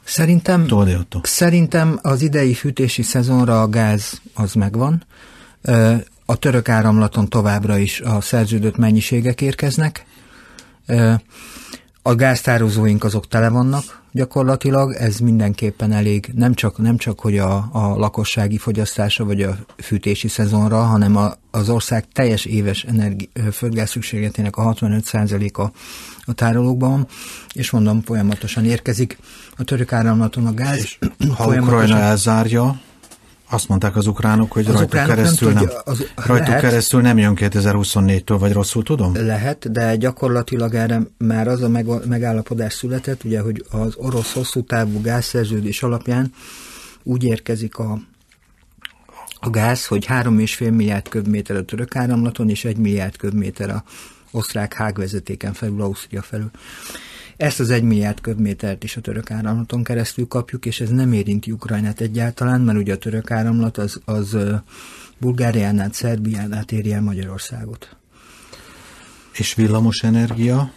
Szerintem, 0.04 0.66
szerintem 1.22 2.00
az 2.02 2.22
idei 2.22 2.54
fűtési 2.54 3.02
szezonra 3.02 3.62
a 3.62 3.70
gáz 3.70 4.22
az 4.34 4.54
megvan. 4.54 5.06
A 6.26 6.36
török 6.36 6.70
áramlaton 6.70 7.30
továbbra 7.30 7.78
is 7.78 8.02
a 8.02 8.22
szerződött 8.22 8.78
mennyiségek 8.78 9.42
érkeznek. 9.42 10.06
A 12.08 12.16
gáztározóink 12.16 13.04
azok 13.04 13.28
tele 13.28 13.50
vannak, 13.50 14.02
gyakorlatilag, 14.12 14.94
ez 14.94 15.18
mindenképpen 15.18 15.92
elég, 15.92 16.30
nem 16.36 16.54
csak, 16.54 16.78
nem 16.78 16.98
csak 16.98 17.20
hogy 17.20 17.38
a, 17.38 17.70
a 17.72 17.96
lakossági 17.98 18.58
fogyasztása 18.58 19.26
vagy 19.26 19.42
a 19.42 19.58
fűtési 19.78 20.28
szezonra, 20.28 20.82
hanem 20.82 21.16
a, 21.16 21.34
az 21.52 21.70
ország 21.70 22.06
teljes 22.14 22.46
éves 22.46 22.84
energi, 22.84 23.30
földgáz 23.52 23.90
szükségletének 23.90 24.56
a 24.56 24.74
65%-a 24.74 25.62
a 26.26 26.34
tárolókban, 26.34 27.08
és 27.54 27.72
mondom, 27.72 28.02
folyamatosan 28.02 28.66
érkezik 28.66 29.18
a 29.58 29.64
török 29.64 29.94
áramlaton 29.94 30.46
a 30.46 30.54
gáz. 30.54 30.78
És 30.78 30.98
ha 31.36 31.56
Ukrajna 31.56 31.98
elzárja, 31.98 32.80
azt 33.50 33.68
mondták 33.68 33.96
az 33.96 34.08
ukránok, 34.08 34.52
hogy 34.52 34.66
az 34.66 34.74
rajtuk, 34.74 34.90
keresztül, 34.90 35.52
nem, 35.52 35.64
tudja, 35.64 35.80
az, 35.80 36.06
rajtuk 36.16 36.48
lehet, 36.48 36.62
keresztül 36.62 37.02
nem 37.02 37.18
jön 37.18 37.34
2024-től, 37.36 38.36
vagy 38.40 38.52
rosszul 38.52 38.84
tudom? 38.84 39.16
Lehet, 39.16 39.72
de 39.72 39.96
gyakorlatilag 39.96 40.74
erre 40.74 41.02
már 41.18 41.48
az 41.48 41.62
a 41.62 41.70
megállapodás 42.08 42.74
született, 42.74 43.24
ugye, 43.24 43.42
hogy 43.42 43.66
az 43.72 43.96
orosz 43.96 44.34
hosszú 44.34 44.64
távú 44.64 45.02
gázszerződés 45.02 45.84
alapján 45.84 46.34
úgy 47.04 47.24
érkezik 47.24 47.78
a, 47.78 48.00
a 49.40 49.50
gáz, 49.50 49.86
hogy 49.86 50.06
3,5 50.06 50.72
milliárd 50.72 51.10
köbméter 51.10 51.56
a 51.56 51.66
török 51.66 51.96
áramlaton, 51.96 52.50
és 52.50 52.66
1 52.66 52.78
milliárd 52.78 53.18
köbméter 53.18 53.70
a 53.70 53.84
osztrák 54.32 54.74
hágvezetéken 54.74 55.54
felül, 55.54 55.82
Ausztria 55.82 56.22
felül. 56.22 56.52
Ezt 57.38 57.60
az 57.60 57.70
egy 57.70 57.84
milliárd 57.84 58.22
köbmétert 58.22 58.84
is 58.84 58.98
a 58.98 59.02
török 59.02 59.32
áramlaton 59.32 59.84
keresztül 59.84 60.28
kapjuk, 60.28 60.66
és 60.66 60.80
ez 60.80 60.90
nem 60.90 61.14
érinti 61.14 61.52
Ukrajnát 61.52 62.02
egyáltalán, 62.02 62.62
mert 62.62 62.78
ugye 62.78 62.94
a 62.94 62.98
török 62.98 63.32
áramlat 63.32 63.78
az, 63.78 64.00
az 64.06 64.38
Bulgáriánál, 65.18 65.90
Szerbiánál 65.92 66.66
éri 66.70 66.94
el 66.94 67.02
Magyarországot. 67.02 67.96
És 69.34 69.54
villamos 69.54 70.04
energia? 70.04 70.72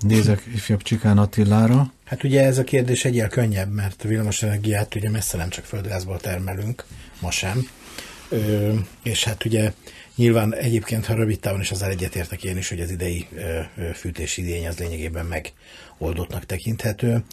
Nézek 0.00 0.42
ifjabb 0.54 0.82
Csikán 0.82 1.18
Attilára. 1.18 1.92
Hát 2.04 2.24
ugye 2.24 2.44
ez 2.44 2.58
a 2.58 2.64
kérdés 2.64 3.04
egyel 3.04 3.28
könnyebb, 3.28 3.72
mert 3.72 4.02
villamos 4.02 4.42
energiát 4.42 4.94
ugye 4.94 5.10
messze 5.10 5.36
nem 5.36 5.48
csak 5.48 5.64
földgázból 5.64 6.18
termelünk, 6.20 6.84
ma 7.20 7.30
sem. 7.30 7.68
Ö, 8.28 8.74
és 9.02 9.24
hát 9.24 9.44
ugye 9.44 9.72
Nyilván 10.18 10.54
egyébként, 10.54 11.06
rövid 11.06 11.40
távon 11.40 11.60
is 11.60 11.70
azzal 11.70 11.90
egyetértek 11.90 12.44
én 12.44 12.56
is, 12.56 12.68
hogy 12.68 12.80
az 12.80 12.90
idei 12.90 13.26
fűtési 13.94 14.42
idény 14.42 14.66
az 14.66 14.78
lényegében 14.78 15.26
meg 15.26 15.52
oldottnak 15.98 16.46
tekinthető. 16.46 17.24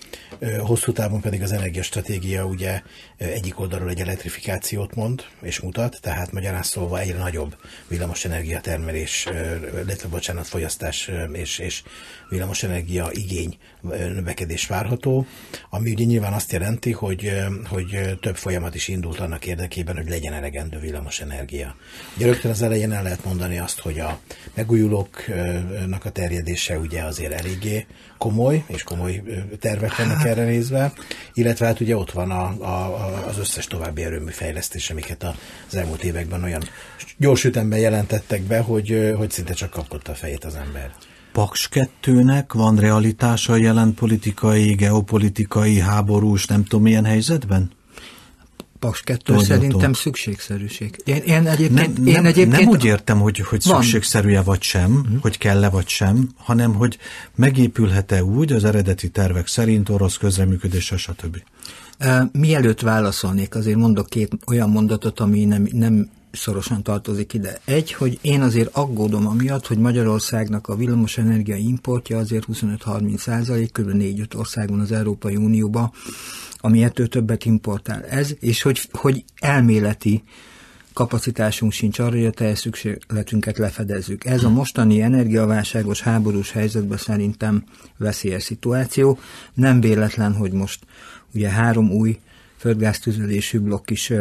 Hosszú 0.60 0.92
távon 0.92 1.22
pedig 1.22 1.42
az 1.42 1.52
energiastratégia 1.52 2.46
ugye 2.46 2.82
egyik 3.18 3.60
oldalról 3.60 3.90
egy 3.90 4.00
elektrifikációt 4.00 4.96
mond 4.96 5.24
és 5.42 5.60
mutat, 5.60 5.98
tehát 6.02 6.32
magyarán 6.32 6.64
szólva 6.64 7.00
egyre 7.00 7.18
nagyobb 7.18 7.56
villamosenergia 7.88 8.62
termelés, 8.62 9.28
illetve 9.84 10.08
bocsánat, 10.08 10.48
fogyasztás 10.48 11.12
és, 11.32 11.60
és 11.60 11.84
villamosenergia 12.30 13.10
igény 13.12 13.58
növekedés 13.82 14.68
várható, 14.68 15.26
ami 15.70 15.92
ugye 15.92 16.04
nyilván 16.04 16.34
azt 16.34 16.52
jelenti, 16.52 16.92
hogy, 16.92 17.32
hogy 17.68 18.18
több 18.22 18.36
folyamat 18.36 18.76
is 18.76 18.88
indult 18.88 19.20
annak 19.20 19.46
érdekében, 19.46 19.96
hogy 19.96 20.10
legyen 20.10 20.34
elegendő 20.34 20.80
villamosenergia. 20.80 21.76
Ugye 22.16 22.26
rögtön 22.26 22.52
az 22.52 22.62
elején 22.62 22.92
el 22.92 23.04
lehet 23.04 23.26
mondani 23.26 23.58
azt, 23.60 23.80
hogy 23.80 24.00
a 24.00 24.20
megújulóknak 24.54 26.06
a 26.06 26.10
terjedése 26.10 26.78
ugye 26.78 27.02
azért 27.02 27.34
eléggé 27.34 27.86
komoly, 28.18 28.55
és 28.68 28.84
komoly 28.84 29.24
tervek 29.60 29.98
vannak 29.98 30.26
erre 30.26 30.44
nézve, 30.44 30.94
illetve 31.34 31.66
hát 31.66 31.80
ugye 31.80 31.98
ott 31.98 32.12
van 32.12 32.32
a, 32.32 32.44
a, 32.60 33.26
az 33.28 33.38
összes 33.38 33.68
további 33.68 34.04
erőmű 34.04 34.32
fejlesztés, 34.32 34.90
amiket 34.90 35.24
az 35.68 35.76
elmúlt 35.76 36.04
években 36.04 36.44
olyan 36.44 36.64
gyors 37.18 37.44
ütemben 37.44 37.80
jelentettek 37.80 38.42
be, 38.42 38.60
hogy, 38.60 39.14
hogy 39.18 39.32
szinte 39.32 39.54
csak 39.54 39.70
kapott 39.70 40.08
a 40.08 40.14
fejét 40.14 40.44
az 40.44 40.56
ember. 40.56 40.92
Paks 41.32 41.70
2-nek 41.72 42.46
van 42.54 42.76
realitása 42.76 43.54
a 43.54 43.56
jelen 43.56 43.94
politikai, 43.94 44.74
geopolitikai, 44.74 45.80
háborús, 45.80 46.46
nem 46.46 46.64
tudom 46.64 46.84
milyen 46.84 47.06
helyzetben? 47.06 47.72
Paks 48.86 49.02
2 49.02 49.40
szerintem 49.40 49.94
szükségszerűség. 49.94 51.02
Én, 51.04 51.16
én 51.16 51.48
egyébként, 51.48 51.98
nem, 51.98 52.08
én 52.08 52.14
nem, 52.14 52.26
egyébként 52.26 52.60
nem 52.60 52.68
úgy 52.68 52.86
értem, 52.86 53.20
hogy, 53.20 53.40
hogy 53.40 53.62
szükségszerűje 53.62 54.42
vagy 54.42 54.62
sem, 54.62 54.92
uh-huh. 54.92 55.22
hogy 55.22 55.38
kell-e 55.38 55.70
vagy 55.70 55.88
sem, 55.88 56.30
hanem 56.38 56.74
hogy 56.74 56.98
megépülhet-e 57.36 58.24
úgy 58.24 58.54
az 58.54 58.64
eredeti 58.64 59.10
tervek 59.10 59.48
szerint 59.48 59.90
orosz 59.90 60.18
közreműködése, 60.18 60.98
stb. 60.98 61.38
Mielőtt 62.32 62.82
válaszolnék, 62.82 63.56
azért 63.56 63.78
mondok 63.78 64.10
két 64.10 64.32
olyan 64.48 64.70
mondatot, 64.70 65.20
ami 65.20 65.46
nem, 65.46 65.68
nem 65.72 66.10
szorosan 66.38 66.84
tartozik 66.84 67.34
ide. 67.34 67.60
Egy, 67.66 67.94
hogy 67.94 68.20
én 68.22 68.42
azért 68.42 68.76
aggódom 68.76 69.28
amiatt, 69.28 69.68
hogy 69.68 69.78
Magyarországnak 69.78 70.68
a 70.68 70.76
villamosenergia 70.76 71.56
importja 71.56 72.18
azért 72.18 72.46
25-30 72.52 73.18
százalék, 73.18 73.72
kb. 73.72 73.90
4-5 73.94 74.38
országban 74.38 74.80
az 74.80 74.92
Európai 74.92 75.36
Unióban, 75.36 75.92
ami 76.58 76.84
ettől 76.84 77.08
többet 77.08 77.46
importál. 77.46 78.04
Ez, 78.04 78.34
és 78.40 78.62
hogy, 78.62 78.82
hogy 78.92 79.24
elméleti 79.40 80.24
kapacitásunk 80.94 81.72
sincs 81.72 82.00
arra, 82.00 82.16
hogy 82.16 82.26
a 82.26 82.32
teljes 82.32 82.60
szükségletünket 82.60 83.58
lefedezzük. 83.58 84.26
Ez 84.26 84.44
a 84.44 84.50
mostani 84.50 85.02
energiaválságos 85.02 86.02
háborús 86.02 86.52
helyzetben 86.52 86.98
szerintem 86.98 87.64
veszélyes 87.98 88.44
szituáció. 88.44 89.20
Nem 89.54 89.80
véletlen, 89.80 90.34
hogy 90.34 90.52
most 90.52 90.86
ugye 91.34 91.50
három 91.50 91.92
új 91.92 92.20
földgáztüzelésű 92.58 93.60
blokk 93.60 93.90
is 93.90 94.12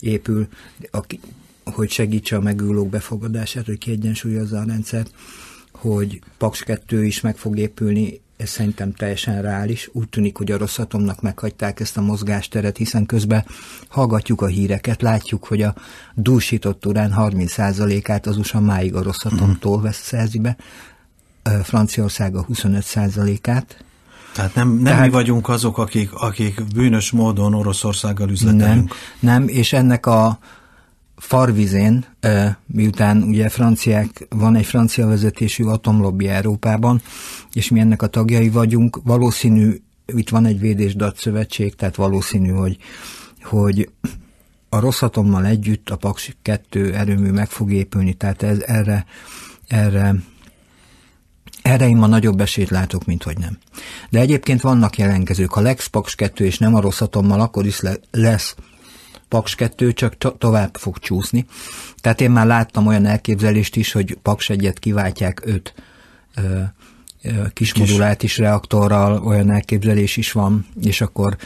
épül, 0.00 0.48
hogy 1.74 1.90
segítse 1.90 2.36
a 2.36 2.40
megülők 2.40 2.88
befogadását, 2.88 3.66
hogy 3.66 3.78
kiegyensúlyozza 3.78 4.58
a 4.58 4.64
rendszert, 4.66 5.10
hogy 5.72 6.20
Paks 6.38 6.62
2 6.62 7.04
is 7.04 7.20
meg 7.20 7.36
fog 7.36 7.58
épülni, 7.58 8.20
ez 8.36 8.48
szerintem 8.48 8.92
teljesen 8.92 9.42
reális. 9.42 9.90
Úgy 9.92 10.08
tűnik, 10.08 10.36
hogy 10.36 10.52
a 10.52 10.58
rosszatomnak 10.58 11.20
meghagyták 11.20 11.80
ezt 11.80 11.96
a 11.96 12.00
mozgásteret, 12.00 12.76
hiszen 12.76 13.06
közben 13.06 13.44
hallgatjuk 13.88 14.40
a 14.40 14.46
híreket, 14.46 15.02
látjuk, 15.02 15.44
hogy 15.44 15.62
a 15.62 15.74
dúsított 16.14 16.86
urán 16.86 17.14
30%-át 17.16 18.26
az 18.26 18.36
USA 18.36 18.60
máig 18.60 18.94
a 18.94 19.02
rosszatomtól 19.02 19.80
vesz 19.80 20.02
szerzi 20.02 20.38
be, 20.38 20.56
Franciaország 21.62 22.36
a 22.36 22.46
25%-át, 22.46 23.84
tehát 24.34 24.54
nem, 24.54 24.68
nem 24.68 24.84
Tehát, 24.84 25.04
mi 25.04 25.10
vagyunk 25.10 25.48
azok, 25.48 25.78
akik, 25.78 26.12
akik 26.12 26.64
bűnös 26.74 27.10
módon 27.10 27.54
Oroszországgal 27.54 28.30
üzletelünk. 28.30 28.94
Nem, 29.20 29.42
nem, 29.42 29.48
és 29.48 29.72
ennek 29.72 30.06
a 30.06 30.38
farvizén, 31.16 32.04
miután 32.66 33.22
ugye 33.22 33.48
franciák, 33.48 34.26
van 34.28 34.56
egy 34.56 34.66
francia 34.66 35.06
vezetésű 35.06 35.64
atomlobby 35.64 36.28
Európában, 36.28 37.02
és 37.52 37.70
mi 37.70 37.80
ennek 37.80 38.02
a 38.02 38.06
tagjai 38.06 38.48
vagyunk, 38.48 39.00
valószínű, 39.04 39.80
itt 40.06 40.28
van 40.28 40.46
egy 40.46 40.60
védésdat 40.60 41.16
szövetség, 41.16 41.74
tehát 41.74 41.96
valószínű, 41.96 42.48
hogy, 42.48 42.76
hogy 43.42 43.90
a 44.68 44.80
Rosszatommal 44.80 45.46
együtt 45.46 45.90
a 45.90 45.96
Paks 45.96 46.36
2 46.42 46.94
erőmű 46.94 47.30
meg 47.30 47.48
fog 47.48 47.72
épülni, 47.72 48.14
tehát 48.14 48.42
ez, 48.42 48.60
erre, 48.60 49.04
erre 49.68 50.14
erre 51.66 51.88
én 51.88 51.96
ma 51.96 52.06
nagyobb 52.06 52.40
esélyt 52.40 52.70
látok, 52.70 53.04
mint 53.04 53.22
hogy 53.22 53.38
nem. 53.38 53.58
De 54.10 54.20
egyébként 54.20 54.60
vannak 54.60 54.98
jelentkezők. 54.98 55.52
Ha 55.52 55.60
Lex 55.60 55.86
Paks 55.86 56.14
2 56.14 56.44
és 56.44 56.58
nem 56.58 56.74
a 56.74 56.80
Rosszatommal, 56.80 57.40
akkor 57.40 57.66
is 57.66 57.80
lesz 58.10 58.54
Paks 59.28 59.54
2 59.54 59.92
csak 59.92 60.18
to- 60.18 60.38
tovább 60.38 60.76
fog 60.76 60.98
csúszni. 60.98 61.46
Tehát 62.00 62.20
én 62.20 62.30
már 62.30 62.46
láttam 62.46 62.86
olyan 62.86 63.06
elképzelést 63.06 63.76
is, 63.76 63.92
hogy 63.92 64.18
Paks 64.22 64.50
1-et 64.52 64.76
kiváltják 64.78 65.42
5 65.44 65.74
kismodulátis 67.52 68.38
reaktorral, 68.38 69.22
olyan 69.24 69.50
elképzelés 69.50 70.16
is 70.16 70.32
van, 70.32 70.66
és 70.82 71.00
akkor 71.00 71.36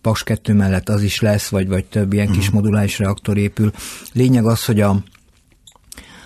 Paks 0.00 0.22
2 0.22 0.54
mellett 0.54 0.88
az 0.88 1.02
is 1.02 1.20
lesz, 1.20 1.48
vagy, 1.48 1.68
vagy 1.68 1.84
több 1.84 2.12
ilyen 2.12 2.28
uh-huh. 2.28 2.82
kis 2.82 2.98
reaktor 2.98 3.36
épül. 3.36 3.72
Lényeg 4.12 4.46
az, 4.46 4.64
hogy 4.64 4.80
a, 4.80 4.96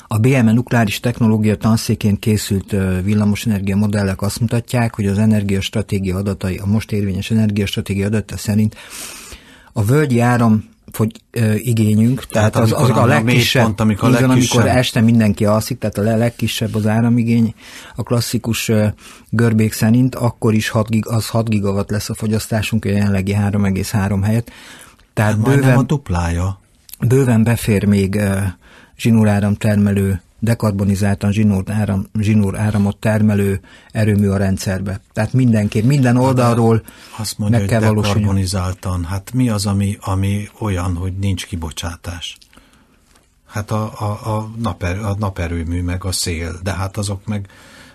a 0.07 0.18
BME 0.18 0.53
nukleáris 0.53 1.01
technológia 1.01 1.57
tanszékén 1.57 2.18
készült 2.18 2.77
villamosenergia 3.03 3.77
modellek 3.77 4.22
azt 4.22 4.40
mutatják, 4.40 4.94
hogy 4.94 5.07
az 5.07 5.18
energiastratégia 5.18 6.16
adatai, 6.16 6.57
a 6.57 6.66
most 6.66 6.92
érvényes 6.92 7.31
energiastratégia 7.31 8.07
adata 8.07 8.37
szerint 8.37 8.77
a 9.72 9.85
völgyi 9.85 10.20
áram 10.20 10.70
fogy, 10.92 11.12
ö, 11.31 11.55
igényünk, 11.55 12.25
tehát, 12.27 12.53
tehát 12.53 12.73
az, 12.73 12.83
az 12.83 12.90
a, 12.90 13.07
legkisebb, 13.07 13.64
pont, 13.64 13.81
amikor, 13.81 14.09
igen, 14.09 14.29
legkisebb. 14.29 14.59
amikor 14.59 14.77
este 14.77 15.01
mindenki 15.01 15.45
alszik, 15.45 15.79
tehát 15.79 15.99
a 15.99 16.03
legkisebb 16.03 16.75
az 16.75 16.87
áramigény, 16.87 17.55
a 17.95 18.03
klasszikus 18.03 18.68
ö, 18.68 18.87
görbék 19.31 19.73
szerint, 19.73 20.14
akkor 20.14 20.55
is 20.55 20.68
6 20.68 20.88
gig, 20.88 21.07
az 21.07 21.29
6 21.29 21.49
gigawatt 21.49 21.90
lesz 21.90 22.11
a 22.11 22.14
fogyasztásunk, 22.14 22.85
a 22.85 22.88
jelenlegi 22.88 23.33
3,3 23.33 24.21
helyett. 24.23 24.51
Tehát 25.14 25.40
bőven, 25.40 25.79
a 25.79 25.83
duplája. 25.83 26.61
Bőven 27.01 27.45
befér 27.45 27.85
még 27.85 28.14
ö, 28.14 28.38
zsinóráram 28.97 29.55
termelő 29.55 30.21
dekarbonizáltan 30.42 31.33
zsinór, 31.33 31.62
áram, 31.70 32.07
zsinór 32.18 32.59
áramot 32.59 32.96
termelő 32.96 33.61
erőmű 33.92 34.28
a 34.28 34.37
rendszerbe. 34.37 35.00
Tehát 35.12 35.33
mindenképp, 35.33 35.85
minden 35.85 36.14
hát, 36.14 36.24
oldalról 36.24 36.83
Azt 37.16 37.38
mondja, 37.38 37.59
meg 37.59 37.66
kell 37.66 37.83
hogy 37.83 37.94
dekarbonizáltan. 37.94 39.05
Hát 39.05 39.33
mi 39.33 39.48
az, 39.48 39.66
ami, 39.66 39.98
ami 40.00 40.48
olyan, 40.59 40.96
hogy 40.96 41.12
nincs 41.18 41.46
kibocsátás? 41.46 42.37
Hát 43.46 43.70
a, 43.70 43.92
a, 43.98 44.37
a, 44.37 44.50
naper, 44.59 44.98
a 44.98 45.16
naperőmű, 45.18 45.83
meg 45.83 46.05
a 46.05 46.12
szél, 46.12 46.59
de 46.62 46.72
hát 46.72 46.96
azok 46.96 47.26
meg 47.26 47.48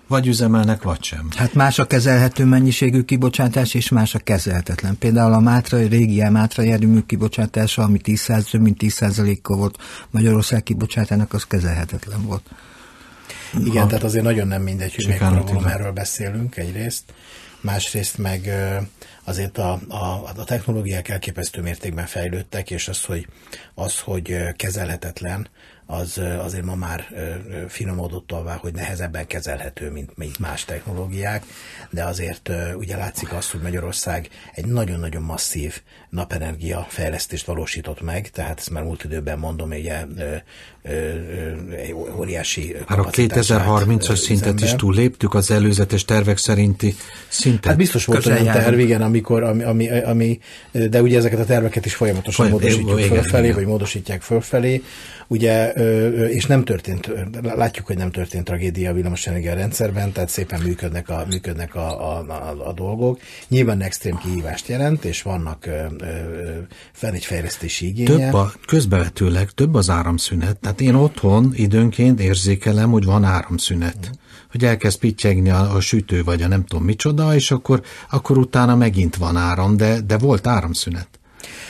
vagy 0.07 0.27
üzemelnek, 0.27 0.81
vagy 0.83 1.03
sem. 1.03 1.27
Hát 1.35 1.53
más 1.53 1.79
a 1.79 1.87
kezelhető 1.87 2.45
mennyiségű 2.45 3.01
kibocsátás, 3.01 3.73
és 3.73 3.89
más 3.89 4.15
a 4.15 4.19
kezelhetetlen. 4.19 4.97
Például 4.97 5.33
a 5.33 5.39
Mátra, 5.39 5.77
a 5.77 5.87
régi 5.87 6.29
Mátra 6.29 6.63
jármű 6.63 6.99
kibocsátása, 7.05 7.83
ami 7.83 7.97
10 7.97 8.25
több 8.51 8.61
mint 8.61 8.77
10%-kal 8.83 9.57
volt 9.57 9.77
Magyarország 10.09 10.63
kibocsátának, 10.63 11.33
az 11.33 11.43
kezelhetetlen 11.43 12.25
volt. 12.25 12.43
Igen, 13.65 13.83
a, 13.83 13.87
tehát 13.87 14.03
azért 14.03 14.23
nagyon 14.23 14.47
nem 14.47 14.61
mindegy, 14.61 14.95
hogy 14.95 15.07
mekkora 15.07 15.43
volumenről 15.43 15.91
beszélünk 15.91 16.57
egyrészt, 16.57 17.03
másrészt 17.61 18.17
meg 18.17 18.51
azért 19.23 19.57
a, 19.57 19.79
a, 19.87 20.31
a 20.35 20.43
technológiák 20.43 21.09
elképesztő 21.09 21.61
mértékben 21.61 22.05
fejlődtek, 22.05 22.71
és 22.71 22.87
az, 22.87 23.03
hogy, 23.03 23.27
az, 23.73 23.99
hogy 23.99 24.37
kezelhetetlen, 24.55 25.47
az 25.89 26.21
azért 26.39 26.65
ma 26.65 26.75
már 26.75 27.07
finomodott 27.67 28.31
alvá, 28.31 28.55
hogy 28.55 28.73
nehezebben 28.73 29.27
kezelhető, 29.27 29.91
mint, 29.91 30.17
mint 30.17 30.39
más 30.39 30.65
technológiák, 30.65 31.43
de 31.89 32.03
azért 32.03 32.51
ugye 32.75 32.97
látszik 32.97 33.33
azt, 33.33 33.51
hogy 33.51 33.61
Magyarország 33.61 34.29
egy 34.53 34.65
nagyon-nagyon 34.65 35.21
masszív 35.21 35.81
napenergia 36.09 36.85
fejlesztést 36.89 37.45
valósított 37.45 38.01
meg, 38.01 38.29
tehát 38.29 38.57
ezt 38.59 38.69
már 38.69 38.83
múlt 38.83 39.03
időben 39.03 39.39
mondom, 39.39 39.69
ugye 39.69 40.05
egy 41.75 41.93
óriási 42.17 42.75
Már 42.87 42.99
a 42.99 43.09
2030-as 43.09 44.15
szintet 44.15 44.61
is 44.61 44.75
túlléptük 44.75 45.33
az 45.33 45.51
előzetes 45.51 46.05
tervek 46.05 46.37
szerinti 46.37 46.95
szintet. 47.27 47.65
Hát 47.65 47.77
biztos 47.77 48.05
volt 48.05 48.25
olyan 48.25 48.45
terv, 48.45 48.79
igen, 48.79 49.01
amikor, 49.01 49.43
ami, 49.43 49.63
ami, 49.63 49.89
ami, 49.89 50.39
de 50.71 51.01
ugye 51.01 51.17
ezeket 51.17 51.39
a 51.39 51.45
terveket 51.45 51.85
is 51.85 51.95
folyamatosan 51.95 52.45
Folyam, 52.45 52.61
módosítjuk 52.61 52.99
fölfelé, 52.99 53.51
vagy 53.51 53.65
módosítják 53.65 54.21
fölfelé. 54.21 54.83
Ugye 55.27 55.71
és 56.27 56.45
nem 56.45 56.63
történt, 56.63 57.11
látjuk, 57.41 57.85
hogy 57.85 57.97
nem 57.97 58.11
történt 58.11 58.45
tragédia 58.45 58.89
a 58.89 58.93
villamosenergia 58.93 59.53
rendszerben, 59.53 60.11
tehát 60.11 60.29
szépen 60.29 60.61
működnek 60.61 61.09
a, 61.09 61.25
működnek 61.29 61.75
a, 61.75 62.17
a, 62.17 62.25
a, 62.27 62.67
a 62.67 62.73
dolgok. 62.73 63.19
Nyilván 63.47 63.81
extrém 63.81 64.17
kihívást 64.17 64.67
jelent, 64.67 65.05
és 65.05 65.21
vannak 65.21 65.69
fel 66.91 67.13
egy 67.13 67.25
fejlesztési 67.25 67.87
igénye. 67.87 68.25
Több 68.25 68.33
a, 68.33 68.51
közbevetőleg 68.67 69.49
több 69.49 69.75
az 69.75 69.89
áramszünet. 69.89 70.57
Tehát 70.57 70.81
én 70.81 70.93
otthon 70.93 71.51
időnként 71.55 72.19
érzékelem, 72.19 72.91
hogy 72.91 73.05
van 73.05 73.23
áramszünet. 73.23 73.97
Mm 74.07 74.25
hogy 74.51 74.65
elkezd 74.65 74.99
pittyegni 74.99 75.49
a, 75.49 75.75
a 75.75 75.79
sütő, 75.79 76.23
vagy 76.23 76.41
a 76.41 76.47
nem 76.47 76.65
tudom 76.65 76.85
micsoda, 76.85 77.35
és 77.35 77.51
akkor, 77.51 77.81
akkor 78.09 78.37
utána 78.37 78.75
megint 78.75 79.15
van 79.15 79.35
áram, 79.35 79.77
de, 79.77 80.01
de 80.01 80.17
volt 80.17 80.47
áramszünet. 80.47 81.16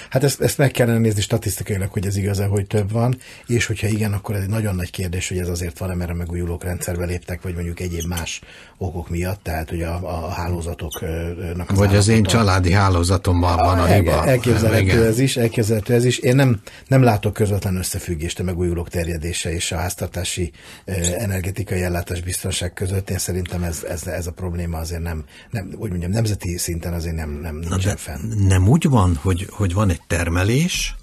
Hát 0.10 0.24
ezt, 0.24 0.42
ezt 0.42 0.58
meg 0.58 0.72
kellene 0.72 1.00
nézni 1.00 1.22
statisztikailag, 1.22 1.92
hogy 1.92 2.06
ez 2.06 2.16
igaz 2.16 2.40
hogy 2.50 2.68
több 2.68 2.92
van, 2.92 3.18
és 3.48 3.66
hogyha 3.66 3.88
igen, 3.88 4.14
akkor 4.14 4.36
ez 4.36 4.42
egy 4.42 4.50
nagyon 4.50 4.76
nagy 4.76 4.92
kérdés, 4.92 5.28
hogy 5.28 5.38
ez 5.38 5.48
azért 5.48 5.78
van, 5.78 5.98
mert 5.98 6.10
a 6.10 6.14
megújulók 6.14 6.64
rendszerbe 6.64 7.06
léptek, 7.06 7.42
vagy 7.42 7.54
mondjuk 7.54 7.80
egyéb 7.80 8.06
más 8.06 8.42
okok 8.78 9.10
miatt, 9.10 9.44
tehát 9.44 9.70
hogy 9.70 9.82
a, 9.82 10.26
a 10.26 10.30
hálózatoknak 10.30 11.70
az 11.70 11.78
Vagy 11.78 11.96
az 11.96 12.08
én 12.08 12.24
családi 12.24 12.72
hálózatomban 12.72 13.56
van 13.56 13.80
a 13.80 13.86
hiba. 13.86 14.26
Elképzelhető 14.26 15.06
ez 15.06 15.20
is, 15.20 15.38
elképzelhető 15.38 15.94
ez 15.94 16.06
is. 16.06 16.18
Én 16.18 16.36
nem, 16.36 16.62
nem 16.88 17.04
látok 17.04 17.34
közvetlen 17.34 17.76
összefüggést 17.76 18.40
a 18.40 18.44
megújulók 18.44 18.90
terjedése 18.90 19.54
és 19.54 19.72
a 19.72 19.78
háztartási 19.78 20.52
energetikai 21.18 21.82
ellátás 21.82 22.22
biztonság 22.22 22.74
között. 22.74 23.10
Én 23.10 23.18
szerintem 23.18 23.64
ez, 23.64 23.84
ez, 23.84 24.08
ez 24.08 24.28
a 24.28 24.32
probléma 24.32 24.78
azért 24.78 25.02
nem, 25.02 25.24
nem, 25.50 25.70
úgy 25.78 25.90
mondjam, 25.90 26.12
nemzeti 26.12 26.58
szinten 26.58 26.94
azért 26.94 27.16
nem, 27.16 27.40
nem 27.42 27.56
nincsen 27.56 27.98
fenn. 27.98 28.48
Nem 28.48 28.68
úgy 28.68 28.90
van, 28.90 29.16
hogy, 29.22 29.48
hogy 29.50 29.67
van 29.74 29.90
egy 29.90 30.02
termelés, 30.08 30.96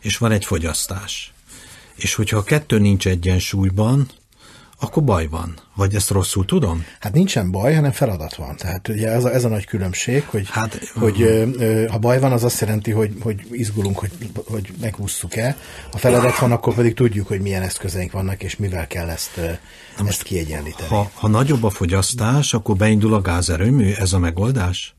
és 0.00 0.18
van 0.18 0.32
egy 0.32 0.44
fogyasztás. 0.44 1.32
És 1.94 2.14
hogyha 2.14 2.36
a 2.36 2.42
kettő 2.42 2.78
nincs 2.78 3.06
egyensúlyban, 3.06 4.08
akkor 4.80 5.04
baj 5.04 5.26
van. 5.26 5.54
Vagy 5.74 5.94
ezt 5.94 6.10
rosszul 6.10 6.44
tudom? 6.44 6.84
Hát 7.00 7.12
nincsen 7.12 7.50
baj, 7.50 7.74
hanem 7.74 7.92
feladat 7.92 8.34
van. 8.34 8.56
Tehát 8.56 8.88
ugye 8.88 9.08
ez 9.08 9.24
a, 9.24 9.32
ez 9.32 9.44
a 9.44 9.48
nagy 9.48 9.64
különbség, 9.64 10.24
hogy, 10.24 10.48
hát, 10.50 10.92
hogy 10.94 11.22
uh, 11.22 11.88
ha 11.88 11.98
baj 11.98 12.20
van, 12.20 12.32
az 12.32 12.44
azt 12.44 12.60
jelenti, 12.60 12.90
hogy, 12.90 13.12
hogy 13.20 13.46
izgulunk, 13.50 13.98
hogy, 13.98 14.10
hogy 14.46 14.72
megússzuk-e. 14.80 15.56
Ha 15.90 15.98
feladat 15.98 16.38
van, 16.38 16.52
akkor 16.52 16.74
pedig 16.74 16.94
tudjuk, 16.94 17.26
hogy 17.26 17.40
milyen 17.40 17.62
eszközeink 17.62 18.12
vannak, 18.12 18.42
és 18.42 18.56
mivel 18.56 18.86
kell 18.86 19.08
ezt, 19.08 19.40
Na 19.98 20.08
ezt 20.08 20.22
kiegyenlíteni. 20.22 20.88
Ha, 20.88 21.10
ha 21.14 21.28
nagyobb 21.28 21.64
a 21.64 21.70
fogyasztás, 21.70 22.54
akkor 22.54 22.76
beindul 22.76 23.14
a 23.14 23.20
gázerőmű, 23.20 23.92
ez 23.92 24.12
a 24.12 24.18
megoldás? 24.18 24.95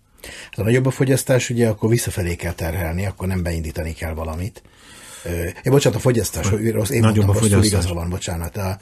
Ha 0.52 0.64
nagyobb 0.64 0.86
a 0.86 0.92
fogyasztás, 0.92 1.50
ugye 1.50 1.68
akkor 1.68 1.90
visszafelé 1.90 2.36
kell 2.36 2.54
terhelni, 2.54 3.06
akkor 3.06 3.28
nem 3.28 3.44
beindítani 3.44 3.94
kell 3.94 4.14
valamit. 4.14 4.62
Ja, 5.64 5.72
bocsánat, 5.72 5.98
a 5.98 6.02
fogyasztás, 6.02 6.50
hogy 6.50 6.72
rossz, 6.72 6.90
én 6.90 7.00
Nagyobb 7.00 7.26
mondtam, 7.26 7.46
a 7.46 7.50
rosszul, 7.50 7.64
igaza 7.64 7.94
van, 7.94 8.10
bocsánat. 8.10 8.58
A, 8.58 8.78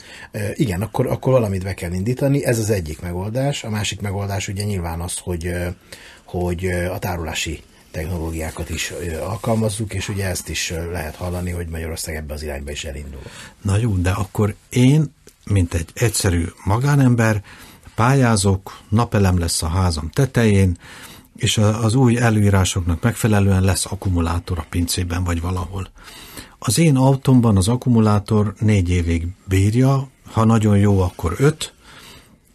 igen, 0.53 0.81
akkor, 0.81 1.08
akkor 1.08 1.34
valamit 1.34 1.63
be 1.63 1.73
kell 1.73 1.91
indítani, 1.91 2.45
ez 2.45 2.60
az 2.60 2.69
egyik 2.69 3.01
megoldás. 3.01 3.63
A 3.63 3.69
másik 3.69 4.01
megoldás 4.01 4.47
ugye 4.47 4.63
nyilván 4.63 5.01
az, 5.01 5.17
hogy, 5.17 5.53
hogy 6.23 6.65
a 6.65 6.99
tárolási 6.99 7.63
technológiákat 7.91 8.69
is 8.69 8.93
alkalmazzuk, 9.21 9.93
és 9.93 10.10
ugye 10.10 10.25
ezt 10.25 10.49
is 10.49 10.73
lehet 10.91 11.15
hallani, 11.15 11.51
hogy 11.51 11.67
Magyarország 11.67 12.15
ebbe 12.15 12.34
az 12.34 12.43
irányba 12.43 12.71
is 12.71 12.84
elindul. 12.84 13.21
Na 13.62 13.77
jó, 13.77 13.95
de 13.95 14.12
akkor 14.12 14.55
én, 14.69 15.13
mint 15.45 15.73
egy 15.73 15.89
egyszerű 15.93 16.45
magánember, 16.63 17.43
pályázok, 17.95 18.79
napelem 18.89 19.39
lesz 19.39 19.63
a 19.63 19.67
házam 19.67 20.10
tetején, 20.10 20.77
és 21.36 21.58
az 21.58 21.95
új 21.95 22.17
előírásoknak 22.17 23.02
megfelelően 23.02 23.63
lesz 23.63 23.86
akkumulátor 23.86 24.58
a 24.58 24.65
pincében 24.69 25.24
vagy 25.24 25.41
valahol. 25.41 25.88
Az 26.60 26.80
én 26.80 26.95
autómban 26.95 27.58
az 27.58 27.67
akkumulátor 27.67 28.54
négy 28.60 28.89
évig 28.89 29.28
bírja, 29.48 30.08
ha 30.32 30.45
nagyon 30.45 30.78
jó, 30.78 31.02
akkor 31.02 31.36
öt, 31.38 31.74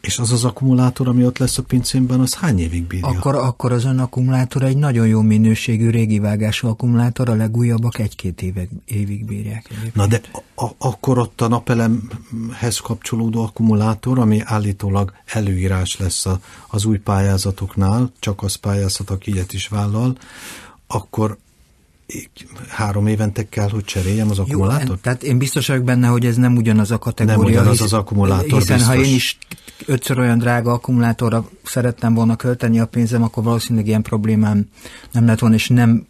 és 0.01 0.19
az 0.19 0.33
az 0.33 0.45
akkumulátor, 0.45 1.09
ami 1.09 1.25
ott 1.25 1.39
lesz 1.39 1.59
a 1.59 1.63
pincémben, 1.63 2.21
az 2.21 2.35
hány 2.35 2.59
évig 2.59 2.87
bírja? 2.87 3.07
Akkor, 3.07 3.35
akkor 3.35 3.73
az 3.73 3.85
ön 3.85 3.99
akkumulátor 3.99 4.63
egy 4.63 4.77
nagyon 4.77 5.07
jó 5.07 5.21
minőségű 5.21 5.91
régi 5.91 6.19
vágású 6.19 6.69
akkumulátor, 6.69 7.29
a 7.29 7.35
legújabbak 7.35 7.99
egy-két 7.99 8.43
évig, 8.43 8.69
évig 8.85 9.25
bírják. 9.25 9.67
Egyébként. 9.71 9.95
Na 9.95 10.07
de 10.07 10.21
a, 10.57 10.67
akkor 10.79 11.19
ott 11.19 11.41
a 11.41 11.49
napelemhez 11.49 12.79
kapcsolódó 12.79 13.43
akkumulátor, 13.43 14.19
ami 14.19 14.41
állítólag 14.45 15.13
előírás 15.27 15.97
lesz 15.97 16.27
a, 16.27 16.41
az 16.69 16.85
új 16.85 16.99
pályázatoknál, 16.99 18.13
csak 18.19 18.43
az 18.43 18.55
pályázat, 18.55 19.11
aki 19.11 19.33
ilyet 19.33 19.53
is 19.53 19.69
vállal, 19.69 20.17
akkor 20.87 21.39
három 22.69 23.07
évente 23.07 23.49
kell, 23.49 23.69
hogy 23.69 23.85
cseréljem 23.85 24.31
az 24.31 24.39
akkumulátort? 24.39 24.89
Jó, 24.89 24.95
tehát 24.95 25.23
én 25.23 25.39
biztos 25.39 25.67
vagyok 25.67 25.85
benne, 25.85 26.07
hogy 26.07 26.27
ez 26.27 26.37
nem 26.37 26.57
ugyanaz 26.57 26.91
a 26.91 26.99
kategória. 26.99 27.41
Nem 27.41 27.51
ugyanaz 27.51 27.81
az 27.81 27.93
akkumulátor, 27.93 28.59
Hiszen 28.59 28.77
biztos. 28.77 28.97
ha 28.97 29.03
én 29.03 29.15
is 29.15 29.39
ötször 29.87 30.19
olyan 30.19 30.39
drága 30.39 30.73
akkumulátorra 30.73 31.49
szerettem 31.63 32.15
volna 32.15 32.37
költeni 32.37 32.81
a 32.81 32.87
pénzem, 32.87 33.23
akkor 33.23 33.43
valószínűleg 33.43 33.87
ilyen 33.87 34.03
problémám 34.03 34.69
nem 35.13 35.27
lett 35.27 35.39
volna, 35.39 35.55
és 35.55 35.69
nem 35.69 36.07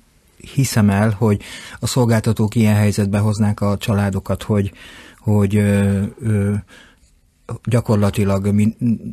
hiszem 0.55 0.91
el, 0.91 1.11
hogy 1.11 1.43
a 1.79 1.87
szolgáltatók 1.87 2.55
ilyen 2.55 2.75
helyzetbe 2.75 3.19
hoznák 3.19 3.61
a 3.61 3.77
családokat, 3.77 4.43
hogy, 4.43 4.73
hogy 5.19 5.57
ö, 5.57 6.03
ö, 6.23 6.55
gyakorlatilag 7.65 8.55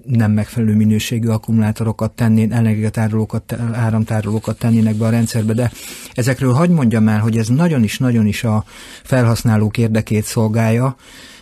nem 0.05 0.31
megfelelő 0.31 0.75
minőségű 0.75 1.27
akkumulátorokat 1.27 2.11
tennének, 2.11 2.57
energiatárolókat, 2.57 3.53
áramtárolókat 3.73 4.59
tennének 4.59 4.95
be 4.95 5.05
a 5.05 5.09
rendszerbe, 5.09 5.53
de 5.53 5.71
ezekről 6.13 6.53
hagy 6.53 6.69
mondjam 6.69 7.07
el, 7.07 7.19
hogy 7.19 7.37
ez 7.37 7.47
nagyon 7.47 7.83
is, 7.83 7.97
nagyon 7.97 8.25
is 8.25 8.43
a 8.43 8.63
felhasználók 9.03 9.77
érdekét 9.77 10.25
szolgálja, 10.25 10.95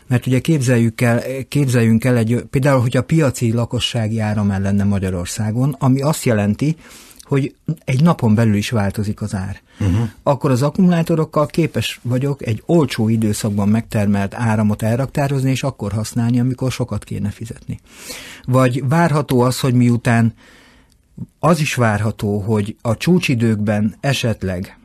mert 0.07 0.25
ugye 0.25 0.39
képzeljük 0.39 1.01
el, 1.01 1.21
képzeljünk 1.47 2.03
el 2.03 2.17
egy, 2.17 2.43
például, 2.49 2.81
hogy 2.81 2.97
a 2.97 3.03
piaci 3.03 3.51
lakossági 3.51 4.19
áram 4.19 4.47
lenne 4.47 4.83
Magyarországon, 4.83 5.75
ami 5.79 6.01
azt 6.01 6.23
jelenti, 6.23 6.75
hogy 7.21 7.55
egy 7.85 8.01
napon 8.01 8.35
belül 8.35 8.55
is 8.55 8.69
változik 8.69 9.21
az 9.21 9.35
ár. 9.35 9.61
Uh-huh. 9.79 10.09
Akkor 10.23 10.51
az 10.51 10.61
akkumulátorokkal 10.61 11.45
képes 11.45 11.99
vagyok 12.03 12.45
egy 12.45 12.63
olcsó 12.65 13.09
időszakban 13.09 13.69
megtermelt 13.69 14.33
áramot 14.33 14.81
elraktározni, 14.81 15.51
és 15.51 15.63
akkor 15.63 15.91
használni, 15.91 16.39
amikor 16.39 16.71
sokat 16.71 17.03
kéne 17.03 17.29
fizetni. 17.29 17.79
Vagy 18.45 18.87
várható 18.87 19.41
az, 19.41 19.59
hogy 19.59 19.73
miután 19.73 20.33
az 21.39 21.59
is 21.59 21.75
várható, 21.75 22.39
hogy 22.39 22.75
a 22.81 22.97
csúcsidőkben 22.97 23.95
esetleg 23.99 24.77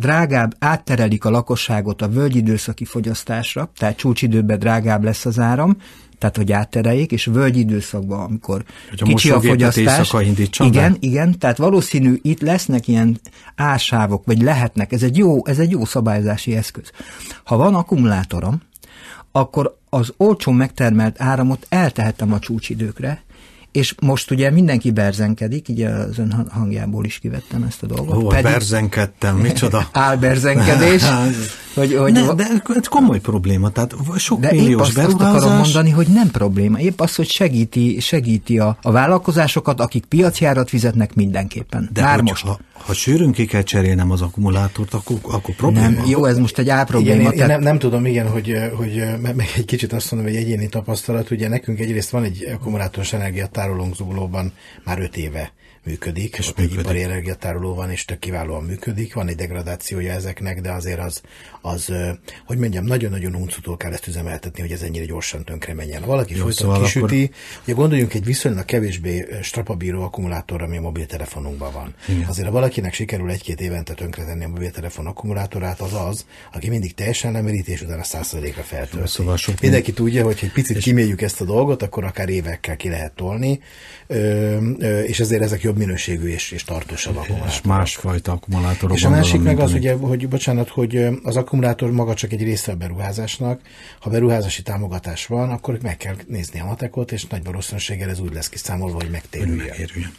drágább 0.00 0.54
átterelik 0.58 1.24
a 1.24 1.30
lakosságot 1.30 2.02
a 2.02 2.08
völgyidőszaki 2.08 2.84
fogyasztásra, 2.84 3.70
tehát 3.76 3.96
csúcsidőben 3.96 4.58
drágább 4.58 5.04
lesz 5.04 5.26
az 5.26 5.38
áram, 5.38 5.76
tehát 6.18 6.36
hogy 6.36 6.52
áttereljék, 6.52 7.12
és 7.12 7.24
völgy 7.24 7.56
időszakban, 7.56 8.20
amikor 8.20 8.64
Hogyha 8.88 9.06
kicsi 9.06 9.30
a 9.30 9.40
fogyasztás. 9.40 10.12
Igen, 10.58 10.92
be? 10.92 10.96
igen, 11.00 11.38
tehát 11.38 11.56
valószínű 11.56 12.18
itt 12.22 12.40
lesznek 12.40 12.88
ilyen 12.88 13.20
ársávok, 13.56 14.24
vagy 14.26 14.42
lehetnek, 14.42 14.92
ez 14.92 15.02
egy 15.02 15.16
jó, 15.16 15.46
ez 15.46 15.58
egy 15.58 15.70
jó 15.70 15.84
szabályozási 15.84 16.56
eszköz. 16.56 16.90
Ha 17.44 17.56
van 17.56 17.74
akkumulátorom, 17.74 18.60
akkor 19.32 19.76
az 19.88 20.12
olcsó 20.16 20.52
megtermelt 20.52 21.20
áramot 21.20 21.66
eltehetem 21.68 22.32
a 22.32 22.38
csúcsidőkre, 22.38 23.22
és 23.72 23.94
most 24.00 24.30
ugye 24.30 24.50
mindenki 24.50 24.90
berzenkedik, 24.90 25.68
így 25.68 25.82
az 25.82 26.18
ön 26.18 26.48
hangjából 26.50 27.04
is 27.04 27.18
kivettem 27.18 27.62
ezt 27.62 27.82
a 27.82 27.86
dolgot. 27.86 28.16
Ó, 28.16 28.26
Pedig... 28.26 28.44
berzenkedtem, 28.44 29.36
micsoda? 29.36 29.88
Álberzenkedés. 29.92 31.02
hogy, 31.74 31.94
hogy 31.94 32.12
ne, 32.12 32.34
de 32.34 32.46
ez 32.74 32.86
komoly 32.88 33.20
probléma, 33.20 33.68
tehát 33.68 33.94
sok 34.16 34.40
de 34.40 34.52
milliós 34.52 34.70
épp 34.72 34.78
azt, 34.78 34.94
beruházás... 34.94 35.34
azt 35.34 35.44
akarom 35.44 35.58
mondani, 35.58 35.90
hogy 35.90 36.06
nem 36.06 36.30
probléma, 36.30 36.78
épp 36.78 37.00
az, 37.00 37.14
hogy 37.14 37.28
segíti, 37.28 38.00
segíti 38.00 38.58
a, 38.58 38.78
a 38.82 38.90
vállalkozásokat, 38.90 39.80
akik 39.80 40.04
piacjárat 40.04 40.68
fizetnek 40.68 41.14
mindenképpen. 41.14 41.88
De 41.92 42.02
Már 42.02 42.20
most. 42.20 42.44
Ha, 42.44 42.58
ha 42.86 42.92
sűrűn 42.92 43.32
ki 43.32 43.44
kell 43.44 43.62
cserélnem 43.62 44.10
az 44.10 44.22
akkumulátort, 44.22 44.94
akkor, 44.94 45.18
akkor 45.22 45.54
probléma. 45.54 45.88
Nem, 45.88 46.04
jó, 46.06 46.24
ez 46.24 46.38
most 46.38 46.58
egy 46.58 46.68
álprobléma. 46.68 47.20
Igen, 47.20 47.32
én, 47.32 47.38
tehát... 47.38 47.50
én 47.50 47.56
nem, 47.56 47.64
nem 47.64 47.78
tudom, 47.78 48.06
igen, 48.06 48.28
hogy, 48.28 48.56
hogy 48.74 49.02
meg 49.20 49.48
egy 49.56 49.64
kicsit 49.64 49.92
azt 49.92 50.10
mondom, 50.12 50.32
hogy 50.32 50.40
egyéni 50.40 50.68
tapasztalat, 50.68 51.30
ugye 51.30 51.48
nekünk 51.48 51.78
egyrészt 51.78 52.10
van 52.10 52.24
egy 52.24 52.48
akkumulátoros 52.54 53.12
energiatárolónk 53.12 53.94
Zuglóban 53.94 54.52
már 54.84 54.98
öt 54.98 55.16
éve 55.16 55.52
működik, 55.84 56.38
és 56.38 56.52
egy 56.56 56.72
ipari 56.72 57.02
energiatároló 57.02 57.74
van, 57.74 57.90
és 57.90 58.04
tök 58.04 58.18
kiválóan 58.18 58.64
működik, 58.64 59.14
van 59.14 59.28
egy 59.28 59.36
degradációja 59.36 60.12
ezeknek, 60.12 60.60
de 60.60 60.70
azért 60.70 60.98
az, 60.98 61.20
az 61.60 61.92
hogy 62.46 62.58
mondjam, 62.58 62.84
nagyon-nagyon 62.84 63.34
uncutól 63.34 63.76
kell 63.76 63.92
ezt 63.92 64.06
üzemeltetni, 64.06 64.60
hogy 64.60 64.72
ez 64.72 64.82
ennyire 64.82 65.04
gyorsan 65.04 65.44
tönkre 65.44 65.74
menjen. 65.74 66.02
Valaki 66.02 66.34
Jó, 66.34 66.42
folyton 66.42 66.66
szóval 66.66 66.82
kisüti, 66.82 67.22
akkor... 67.22 67.36
ugye 67.62 67.72
gondoljunk 67.72 68.14
egy 68.14 68.24
viszonylag 68.24 68.64
kevésbé 68.64 69.26
strapabíró 69.42 70.02
akkumulátor, 70.02 70.62
ami 70.62 70.76
a 70.76 70.80
mobiltelefonunkban 70.80 71.72
van. 71.72 71.94
Igen. 72.08 72.28
Azért, 72.28 72.46
ha 72.46 72.52
valakinek 72.52 72.94
sikerül 72.94 73.30
egy-két 73.30 73.60
évente 73.60 73.94
tönkretenni 73.94 74.44
a 74.44 74.48
mobiltelefon 74.48 75.06
akkumulátorát, 75.06 75.80
az 75.80 75.92
az, 75.94 76.24
aki 76.52 76.68
mindig 76.68 76.94
teljesen 76.94 77.32
lemerít, 77.32 77.68
és 77.68 77.82
utána 77.82 78.02
százszerzékra 78.02 78.62
feltölti. 78.62 79.08
Szóval 79.08 79.36
sok 79.36 79.60
Mindenki 79.60 79.92
tudja, 79.92 80.24
hogy 80.24 80.38
egy 80.42 80.52
picit 80.52 80.76
és... 80.76 80.82
kiméljük 80.82 81.22
ezt 81.22 81.40
a 81.40 81.44
dolgot, 81.44 81.82
akkor 81.82 82.04
akár 82.04 82.28
évekkel 82.28 82.76
ki 82.76 82.88
lehet 82.88 83.12
tolni, 83.12 83.60
és 85.06 85.20
ezért 85.20 85.42
ezek 85.42 85.62
jobb 85.70 85.78
minőségű 85.78 86.28
és, 86.28 86.50
és 86.50 86.64
tartósabb 86.64 87.16
akkumulátorok. 87.16 87.54
És 87.54 87.62
másfajta 87.62 88.32
akkumulátorok. 88.32 88.96
És 88.96 89.04
a 89.04 89.10
másik 89.10 89.42
meg 89.42 89.58
az, 89.58 89.72
ugye, 89.72 89.94
hogy 89.94 90.28
bocsánat, 90.28 90.68
hogy 90.68 91.06
az 91.22 91.36
akkumulátor 91.36 91.90
maga 91.90 92.14
csak 92.14 92.32
egy 92.32 92.42
része 92.42 92.72
a 92.72 92.74
beruházásnak. 92.74 93.60
Ha 94.00 94.10
beruházási 94.10 94.62
támogatás 94.62 95.26
van, 95.26 95.50
akkor 95.50 95.78
meg 95.82 95.96
kell 95.96 96.14
nézni 96.26 96.60
a 96.60 96.64
matekot, 96.64 97.12
és 97.12 97.26
nagy 97.26 97.44
valószínűséggel 97.44 98.10
ez 98.10 98.20
úgy 98.20 98.32
lesz 98.32 98.48
kiszámolva, 98.48 98.94
hogy 98.94 99.10
megtérüljön. 99.10 99.66
Megérüljön. 99.66 100.12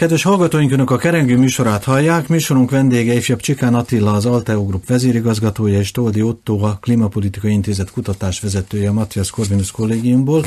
Kedves 0.00 0.22
hallgatóink, 0.22 0.72
Önök 0.72 0.90
a 0.90 0.96
Kerengő 0.96 1.36
műsorát 1.36 1.84
hallják. 1.84 2.28
Műsorunk 2.28 2.70
vendége 2.70 3.14
ifjabb 3.14 3.40
Csikán 3.40 3.74
Attila, 3.74 4.12
az 4.12 4.26
Alteo 4.26 4.64
Group 4.64 4.86
vezérigazgatója, 4.86 5.78
és 5.78 5.90
Toldi 5.90 6.22
Otto, 6.22 6.58
a 6.58 6.78
Klimapolitikai 6.80 7.52
Intézet 7.52 7.90
kutatásvezetője 7.90 8.88
a 8.88 8.92
Matthias 8.92 9.30
Corvinus 9.30 9.70
kollégiumból. 9.70 10.44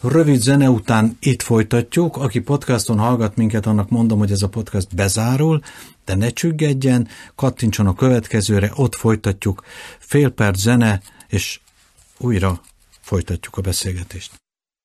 Rövid 0.00 0.40
zene 0.40 0.70
után 0.70 1.16
itt 1.20 1.42
folytatjuk. 1.42 2.16
Aki 2.16 2.40
podcaston 2.40 2.98
hallgat 2.98 3.36
minket, 3.36 3.66
annak 3.66 3.88
mondom, 3.88 4.18
hogy 4.18 4.30
ez 4.30 4.42
a 4.42 4.48
podcast 4.48 4.94
bezárul, 4.94 5.60
de 6.04 6.14
ne 6.14 6.28
csüggedjen, 6.28 7.08
kattintson 7.34 7.86
a 7.86 7.94
következőre, 7.94 8.72
ott 8.74 8.94
folytatjuk. 8.94 9.64
Fél 9.98 10.28
perc 10.28 10.58
zene, 10.58 11.00
és 11.28 11.60
újra 12.18 12.60
folytatjuk 13.00 13.56
a 13.56 13.60
beszélgetést. 13.60 14.30